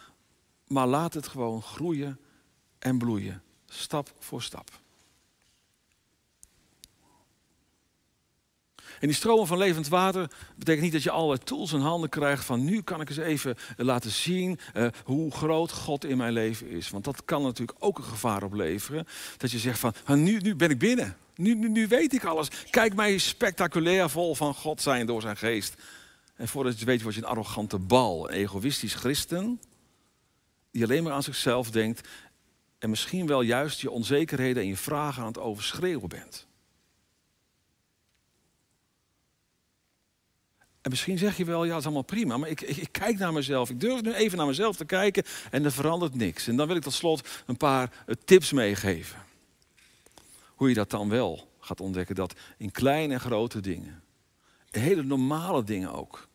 Maar 0.68 0.88
laat 0.88 1.14
het 1.14 1.28
gewoon 1.28 1.62
groeien 1.62 2.20
en 2.80 2.98
bloeien, 2.98 3.42
stap 3.68 4.14
voor 4.20 4.42
stap. 4.42 4.70
En 9.00 9.08
die 9.08 9.16
stromen 9.16 9.48
van 9.48 9.58
levend 9.58 9.88
water 9.88 10.30
betekent 10.56 10.84
niet 10.84 10.94
dat 10.94 11.04
je 11.04 11.12
alle 11.12 11.38
tools 11.38 11.74
in 11.74 11.80
handen 11.80 12.10
krijgt 12.10 12.46
van 12.46 12.64
nu 12.64 12.82
kan 12.82 13.02
ik 13.02 13.10
eens 13.10 13.18
even 13.18 13.58
laten 13.78 14.12
zien 14.12 14.60
uh, 14.76 14.88
hoe 15.04 15.32
groot 15.32 15.72
God 15.72 16.06
in 16.06 16.18
mijn 16.18 16.34
leven 16.34 16.70
is. 16.70 16.90
Want 16.90 17.04
dat 17.04 17.26
kan 17.26 17.42
natuurlijk 17.44 17.78
ook 17.80 17.98
een 17.98 18.04
gevaar 18.04 18.44
opleveren. 18.44 19.08
Dat 19.38 19.52
je 19.52 19.60
zegt 19.60 19.80
van 19.80 20.24
nu, 20.24 20.40
nu 20.40 20.56
ben 20.56 20.70
ik 20.70 20.80
binnen. 20.80 21.18
Nu, 21.36 21.56
nu, 21.56 21.70
nu 21.70 21.88
weet 21.88 22.14
ik 22.14 22.24
alles. 22.24 22.48
Kijk 22.70 22.96
mij 22.96 23.18
spectaculair 23.18 24.10
vol 24.10 24.36
van 24.36 24.54
God 24.54 24.82
zijn 24.82 25.06
door 25.06 25.22
zijn 25.22 25.38
geest. 25.38 25.76
En 26.36 26.48
voordat 26.48 26.80
je 26.80 26.86
weet 26.86 27.02
word 27.02 27.16
je 27.16 27.22
een 27.22 27.28
arrogante 27.28 27.78
bal, 27.78 28.30
een 28.30 28.36
egoïstisch 28.36 28.94
christen. 28.94 29.62
Die 30.72 30.84
alleen 30.84 31.04
maar 31.04 31.14
aan 31.14 31.24
zichzelf 31.24 31.72
denkt. 31.72 32.08
En 32.80 32.90
misschien 32.90 33.28
wel 33.28 33.42
juist 33.42 33.82
je 33.82 33.92
onzekerheden 33.92 34.64
en 34.64 34.70
je 34.70 34.78
vragen 34.78 35.22
aan 35.22 35.28
het 35.28 35.40
overschreeuwen 35.40 36.10
bent. 36.10 36.47
En 40.88 40.94
misschien 40.94 41.18
zeg 41.18 41.38
je 41.38 41.46
wel, 41.46 41.64
ja, 41.64 41.70
dat 41.70 41.80
is 41.80 41.86
allemaal 41.86 42.02
prima, 42.02 42.38
maar 42.38 42.50
ik, 42.50 42.62
ik, 42.62 42.78
ik, 42.78 42.92
kijk 42.92 43.18
naar 43.18 43.34
mezelf. 43.34 43.70
Ik 43.70 43.80
durf 43.80 44.02
nu 44.02 44.14
even 44.14 44.38
naar 44.38 44.48
mezelf 44.48 44.76
te 44.76 44.86
kijken 44.86 45.24
en 45.52 45.66
er 45.66 45.72
verandert 45.72 46.16
niks. 46.16 46.48
En 46.48 46.56
dan 46.56 46.68
wil 46.68 46.76
ik 46.76 46.82
tot 46.82 46.94
slot 46.94 47.28
een 47.46 47.58
paar 47.58 48.04
eh, 48.06 48.16
tips 48.26 48.52
meegeven. 48.52 49.24
Hoe 50.56 50.70
je 50.70 50.76
dat 50.76 50.90
dan 50.90 51.10
wel 51.10 51.52
gaat 51.60 51.82
ontdekken, 51.82 52.16
dat 52.16 52.34
in 52.58 52.72
kleine 52.72 53.14
en 53.14 53.20
grote 53.20 53.60
dingen, 53.60 54.04
hele 54.70 55.04
normale 55.04 55.64
dingen 55.64 55.94
ook, 55.94 56.28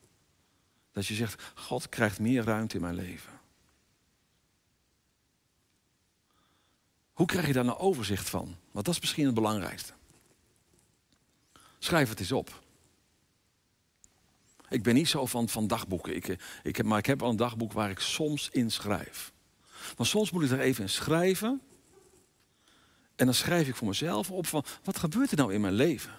dat 0.92 1.06
je 1.06 1.14
zegt, 1.14 1.42
God 1.54 1.88
krijgt 1.88 2.20
meer 2.20 2.44
ruimte 2.44 2.76
in 2.76 2.82
mijn 2.82 2.94
leven. 2.94 3.40
Hoe 7.12 7.26
krijg 7.26 7.46
je 7.46 7.52
daar 7.52 7.64
nou 7.64 7.78
overzicht 7.78 8.28
van? 8.28 8.56
Want 8.70 8.84
dat 8.84 8.94
is 8.94 9.00
misschien 9.00 9.26
het 9.26 9.34
belangrijkste. 9.34 9.92
Schrijf 11.78 12.08
het 12.08 12.20
eens 12.20 12.32
op. 12.32 12.60
Ik 14.72 14.82
ben 14.82 14.94
niet 14.94 15.08
zo 15.08 15.26
van, 15.26 15.48
van 15.48 15.66
dagboeken. 15.66 16.16
Ik, 16.16 16.28
eh, 16.28 16.36
ik 16.62 16.76
heb, 16.76 16.86
maar 16.86 16.98
ik 16.98 17.06
heb 17.06 17.22
al 17.22 17.30
een 17.30 17.36
dagboek 17.36 17.72
waar 17.72 17.90
ik 17.90 17.98
soms 17.98 18.48
in 18.52 18.70
schrijf. 18.70 19.32
Maar 19.96 20.06
soms 20.06 20.30
moet 20.30 20.42
ik 20.42 20.50
er 20.50 20.60
even 20.60 20.82
in 20.82 20.90
schrijven. 20.90 21.60
En 23.16 23.24
dan 23.24 23.34
schrijf 23.34 23.68
ik 23.68 23.76
voor 23.76 23.88
mezelf 23.88 24.30
op 24.30 24.46
van, 24.46 24.64
wat 24.84 24.98
gebeurt 24.98 25.30
er 25.30 25.36
nou 25.36 25.54
in 25.54 25.60
mijn 25.60 25.74
leven? 25.74 26.12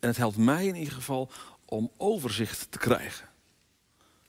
En 0.00 0.08
het 0.08 0.16
helpt 0.16 0.36
mij 0.36 0.66
in 0.66 0.74
ieder 0.74 0.94
geval 0.94 1.30
om 1.64 1.90
overzicht 1.96 2.66
te 2.70 2.78
krijgen. 2.78 3.28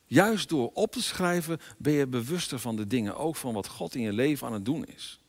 Juist 0.05 0.49
door 0.49 0.71
op 0.73 0.91
te 0.91 1.01
schrijven 1.01 1.59
ben 1.77 1.93
je 1.93 2.07
bewuster 2.07 2.59
van 2.59 2.75
de 2.75 2.88
dingen, 2.88 3.17
ook 3.17 3.35
van 3.35 3.53
wat 3.53 3.67
God 3.67 3.95
in 3.95 4.01
je 4.01 4.13
leven 4.13 4.47
aan 4.47 4.53
het 4.53 4.65
doen 4.65 4.85
is. 4.85 5.19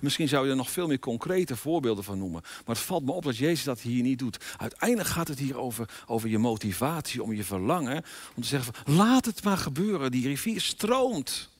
Misschien 0.00 0.28
zou 0.28 0.44
je 0.44 0.50
er 0.50 0.56
nog 0.56 0.70
veel 0.70 0.86
meer 0.86 0.98
concrete 0.98 1.56
voorbeelden 1.56 2.04
van 2.04 2.18
noemen. 2.18 2.40
Maar 2.42 2.74
het 2.74 2.84
valt 2.84 3.04
me 3.04 3.12
op 3.12 3.24
dat 3.24 3.36
Jezus 3.36 3.64
dat 3.64 3.80
hier 3.80 4.02
niet 4.02 4.18
doet. 4.18 4.44
Uiteindelijk 4.56 5.08
gaat 5.08 5.28
het 5.28 5.38
hier 5.38 5.58
over, 5.58 5.88
over 6.06 6.28
je 6.28 6.38
motivatie, 6.38 7.22
om 7.22 7.32
je 7.32 7.44
verlangen. 7.44 8.04
Om 8.34 8.42
te 8.42 8.48
zeggen, 8.48 8.74
van, 8.74 8.94
laat 8.94 9.24
het 9.24 9.44
maar 9.44 9.58
gebeuren. 9.58 10.10
Die 10.10 10.26
rivier 10.26 10.60
stroomt. 10.60 11.50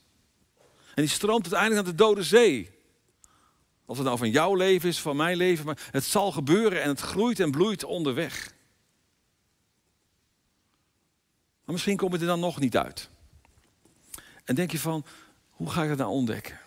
En 0.94 1.02
die 1.02 1.08
stroomt 1.12 1.42
uiteindelijk 1.42 1.82
naar 1.82 1.96
de 1.96 2.02
dode 2.02 2.22
zee. 2.22 2.70
Of 3.86 3.96
het 3.96 4.06
nou 4.06 4.18
van 4.18 4.30
jouw 4.30 4.54
leven 4.54 4.88
is, 4.88 5.00
van 5.00 5.16
mijn 5.16 5.36
leven. 5.36 5.66
Maar 5.66 5.88
het 5.90 6.04
zal 6.04 6.32
gebeuren 6.32 6.82
en 6.82 6.88
het 6.88 7.00
groeit 7.00 7.40
en 7.40 7.50
bloeit 7.50 7.84
onderweg. 7.84 8.52
Maar 11.64 11.74
misschien 11.74 11.96
kom 11.96 12.12
je 12.12 12.18
er 12.18 12.26
dan 12.26 12.40
nog 12.40 12.60
niet 12.60 12.76
uit. 12.76 13.08
En 14.44 14.54
denk 14.54 14.70
je 14.70 14.78
van, 14.78 15.04
hoe 15.50 15.70
ga 15.70 15.82
ik 15.82 15.88
dat 15.88 15.98
nou 15.98 16.10
ontdekken? 16.10 16.60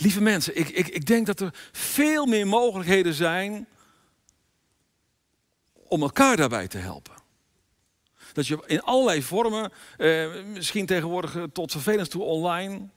Lieve 0.00 0.20
mensen, 0.20 0.56
ik, 0.56 0.68
ik, 0.68 0.88
ik 0.88 1.06
denk 1.06 1.26
dat 1.26 1.40
er 1.40 1.54
veel 1.72 2.26
meer 2.26 2.46
mogelijkheden 2.46 3.14
zijn 3.14 3.66
om 5.72 6.02
elkaar 6.02 6.36
daarbij 6.36 6.68
te 6.68 6.78
helpen. 6.78 7.14
Dat 8.32 8.46
je 8.46 8.62
in 8.66 8.82
allerlei 8.82 9.22
vormen, 9.22 9.72
eh, 9.96 10.44
misschien 10.44 10.86
tegenwoordig 10.86 11.36
tot 11.52 11.72
vervelend 11.72 12.10
toe 12.10 12.22
online, 12.22 12.88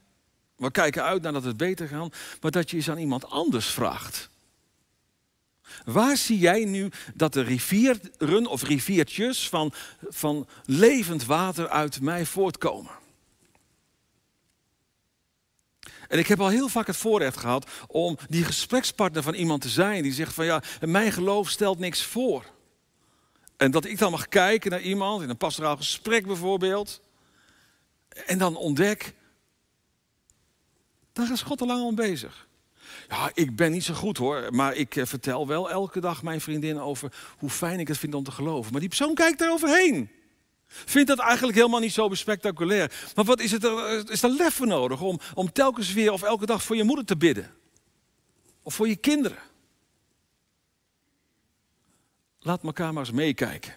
we 0.56 0.70
kijken 0.70 1.02
uit 1.02 1.22
naar 1.22 1.32
dat 1.32 1.44
het 1.44 1.56
beter 1.56 1.88
gaat, 1.88 2.16
maar 2.40 2.50
dat 2.50 2.70
je 2.70 2.76
eens 2.76 2.90
aan 2.90 2.98
iemand 2.98 3.30
anders 3.30 3.66
vraagt. 3.66 4.30
Waar 5.84 6.16
zie 6.16 6.38
jij 6.38 6.64
nu 6.64 6.90
dat 7.14 7.32
de 7.32 7.42
rivieren 7.42 8.46
of 8.46 8.62
riviertjes 8.62 9.48
van, 9.48 9.72
van 10.08 10.48
levend 10.64 11.24
water 11.24 11.68
uit 11.68 12.00
mij 12.00 12.26
voortkomen? 12.26 13.02
En 16.08 16.18
ik 16.18 16.26
heb 16.26 16.40
al 16.40 16.48
heel 16.48 16.68
vaak 16.68 16.86
het 16.86 16.96
voorrecht 16.96 17.36
gehad 17.36 17.70
om 17.86 18.18
die 18.28 18.44
gesprekspartner 18.44 19.22
van 19.22 19.34
iemand 19.34 19.62
te 19.62 19.68
zijn 19.68 20.02
die 20.02 20.12
zegt 20.12 20.34
van 20.34 20.44
ja, 20.44 20.62
mijn 20.80 21.12
geloof 21.12 21.48
stelt 21.48 21.78
niks 21.78 22.04
voor. 22.04 22.44
En 23.56 23.70
dat 23.70 23.84
ik 23.84 23.98
dan 23.98 24.10
mag 24.10 24.28
kijken 24.28 24.70
naar 24.70 24.80
iemand 24.80 25.22
in 25.22 25.28
een 25.28 25.36
pastoraal 25.36 25.76
gesprek 25.76 26.26
bijvoorbeeld. 26.26 27.00
En 28.26 28.38
dan 28.38 28.56
ontdek, 28.56 29.14
daar 31.12 31.32
is 31.32 31.42
God 31.42 31.60
al 31.60 31.66
lang 31.66 31.80
al 31.80 31.94
bezig. 31.94 32.48
Ja, 33.08 33.30
ik 33.34 33.56
ben 33.56 33.72
niet 33.72 33.84
zo 33.84 33.94
goed 33.94 34.16
hoor, 34.16 34.48
maar 34.50 34.74
ik 34.74 34.96
eh, 34.96 35.06
vertel 35.06 35.46
wel 35.46 35.70
elke 35.70 36.00
dag 36.00 36.22
mijn 36.22 36.40
vriendin 36.40 36.80
over 36.80 37.12
hoe 37.38 37.50
fijn 37.50 37.80
ik 37.80 37.88
het 37.88 37.98
vind 37.98 38.14
om 38.14 38.24
te 38.24 38.30
geloven. 38.30 38.70
Maar 38.72 38.80
die 38.80 38.88
persoon 38.88 39.14
kijkt 39.14 39.40
er 39.40 39.50
overheen. 39.50 40.10
Vindt 40.84 41.08
dat 41.08 41.18
eigenlijk 41.18 41.56
helemaal 41.56 41.80
niet 41.80 41.92
zo 41.92 42.08
spectaculair. 42.12 42.92
Maar 43.14 43.24
wat 43.24 43.40
is, 43.40 43.50
het 43.50 43.64
er, 43.64 44.10
is 44.10 44.22
er 44.22 44.30
lef 44.30 44.54
voor 44.54 44.66
nodig 44.66 45.00
om, 45.00 45.20
om 45.34 45.52
telkens 45.52 45.92
weer 45.92 46.12
of 46.12 46.22
elke 46.22 46.46
dag 46.46 46.62
voor 46.62 46.76
je 46.76 46.84
moeder 46.84 47.04
te 47.04 47.16
bidden? 47.16 47.54
Of 48.62 48.74
voor 48.74 48.88
je 48.88 48.96
kinderen? 48.96 49.38
Laat 52.38 52.62
elkaar 52.62 52.92
maar 52.92 53.02
eens 53.02 53.14
meekijken 53.14 53.74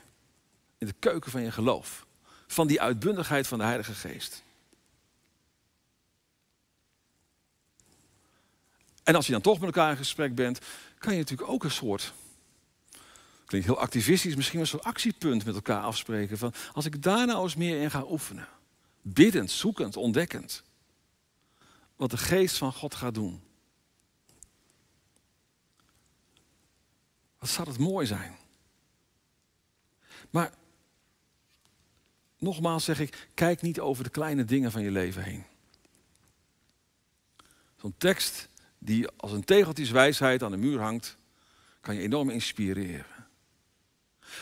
in 0.77 0.88
de 0.88 0.95
keuken 0.99 1.31
van 1.31 1.41
je 1.41 1.51
geloof. 1.51 2.05
Van 2.47 2.67
die 2.67 2.81
uitbundigheid 2.81 3.47
van 3.47 3.57
de 3.57 3.63
Heilige 3.63 3.93
Geest. 3.93 4.43
En 9.03 9.15
als 9.15 9.25
je 9.25 9.31
dan 9.31 9.41
toch 9.41 9.60
met 9.60 9.65
elkaar 9.65 9.91
in 9.91 9.97
gesprek 9.97 10.36
bent, 10.36 10.60
kan 10.97 11.13
je 11.13 11.19
natuurlijk 11.19 11.49
ook 11.49 11.63
een 11.63 11.71
soort 11.71 12.13
klinkt 13.47 13.67
heel 13.67 13.79
activistisch, 13.79 14.36
misschien 14.36 14.57
wel 14.57 14.67
zo'n 14.67 14.81
actiepunt 14.81 15.45
met 15.45 15.55
elkaar 15.55 15.81
afspreken. 15.81 16.38
Van 16.38 16.53
als 16.73 16.86
ik 16.86 17.03
daar 17.03 17.25
nou 17.25 17.43
eens 17.43 17.55
meer 17.55 17.81
in 17.81 17.91
ga 17.91 18.05
oefenen. 18.10 18.47
Biddend, 19.01 19.51
zoekend, 19.51 19.97
ontdekkend. 19.97 20.63
Wat 21.95 22.12
de 22.12 22.17
geest 22.17 22.57
van 22.57 22.73
God 22.73 22.95
gaat 22.95 23.13
doen. 23.13 23.41
Wat 27.39 27.49
zou 27.49 27.69
het 27.69 27.77
mooi 27.77 28.05
zijn. 28.05 28.36
Maar 30.29 30.53
nogmaals 32.38 32.83
zeg 32.83 32.99
ik, 32.99 33.29
kijk 33.33 33.62
niet 33.62 33.79
over 33.79 34.03
de 34.03 34.10
kleine 34.10 34.45
dingen 34.45 34.71
van 34.71 34.81
je 34.81 34.91
leven 34.91 35.23
heen. 35.23 35.43
Zo'n 37.75 37.95
tekst 37.97 38.49
die 38.77 39.07
als 39.07 39.31
een 39.31 39.43
tegeltjeswijsheid 39.43 40.43
aan 40.43 40.51
de 40.51 40.57
muur 40.57 40.79
hangt, 40.79 41.17
kan 41.81 41.95
je 41.95 42.01
enorm 42.01 42.29
inspireren. 42.29 43.16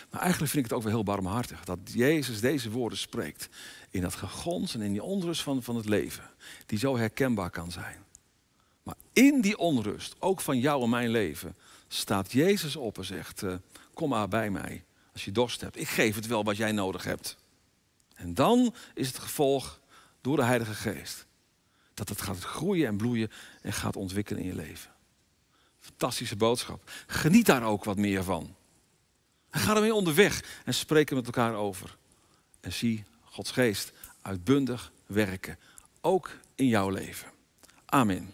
Maar 0.10 0.22
eigenlijk 0.22 0.52
vind 0.52 0.66
ik 0.66 0.70
het 0.72 0.80
ook 0.80 0.86
wel 0.86 0.96
heel 0.96 1.04
barmhartig 1.04 1.64
dat 1.64 1.80
Jezus 1.84 2.40
deze 2.40 2.72
woorden 2.72 2.98
spreekt. 2.98 3.50
In 3.90 4.02
dat 4.02 4.16
gegons 4.16 4.74
en 4.74 4.82
in 4.82 4.92
die 4.92 5.04
onrust 5.04 5.42
van, 5.42 5.64
van 5.64 5.76
het 5.76 5.86
leven. 5.86 6.30
Die 6.66 6.80
zo 6.80 6.98
herkenbaar 6.98 7.50
kan 7.50 7.72
zijn. 7.72 8.04
Maar 8.84 8.96
in 9.14 9.42
die 9.42 9.58
onrust, 9.58 10.16
ook 10.20 10.42
van 10.42 10.60
jou 10.60 10.84
en 10.84 10.90
mijn 10.90 11.10
leven, 11.10 11.56
staat 11.88 12.32
Jezus 12.32 12.76
op 12.76 12.98
en 12.98 13.06
zegt: 13.06 13.42
uh, 13.42 13.56
Kom 13.94 14.10
maar 14.10 14.28
bij 14.28 14.50
mij 14.50 14.84
als 15.14 15.26
je 15.26 15.32
dorst 15.32 15.62
hebt. 15.62 15.80
Ik 15.80 15.88
geef 15.88 16.16
het 16.16 16.28
wel 16.28 16.44
wat 16.44 16.58
jij 16.58 16.72
nodig 16.72 17.04
hebt. 17.04 17.38
En 18.16 18.34
dan 18.34 18.76
is 18.94 19.08
het 19.08 19.20
gevolg 19.20 19.80
door 20.22 20.36
de 20.36 20.44
Heilige 20.44 20.74
Geest. 20.74 21.26
Dat 21.94 22.10
het 22.10 22.22
gaat 22.22 22.40
groeien 22.40 22.88
en 22.88 22.98
bloeien 22.98 23.32
en 23.62 23.74
gaat 23.74 23.96
ontwikkelen 23.96 24.42
in 24.42 24.48
je 24.48 24.56
leven. 24.56 24.92
Fantastische 25.80 26.36
boodschap. 26.36 26.92
Geniet 27.08 27.46
daar 27.46 27.64
ook 27.64 27.84
wat 27.84 27.98
meer 27.98 28.24
van. 28.24 28.56
Ga 29.56 29.76
ermee 29.76 29.94
onderweg 29.94 30.44
en 30.66 30.74
spreek 30.74 31.10
er 31.10 31.16
met 31.16 31.26
elkaar 31.26 31.54
over. 31.54 31.96
En 32.62 32.74
zie 32.74 33.04
Gods 33.24 33.52
geest 33.52 33.92
uitbundig 34.22 34.92
werken, 35.06 35.60
ook 36.02 36.32
in 36.56 36.68
jouw 36.68 36.90
leven. 36.90 37.28
Amen. 37.86 38.34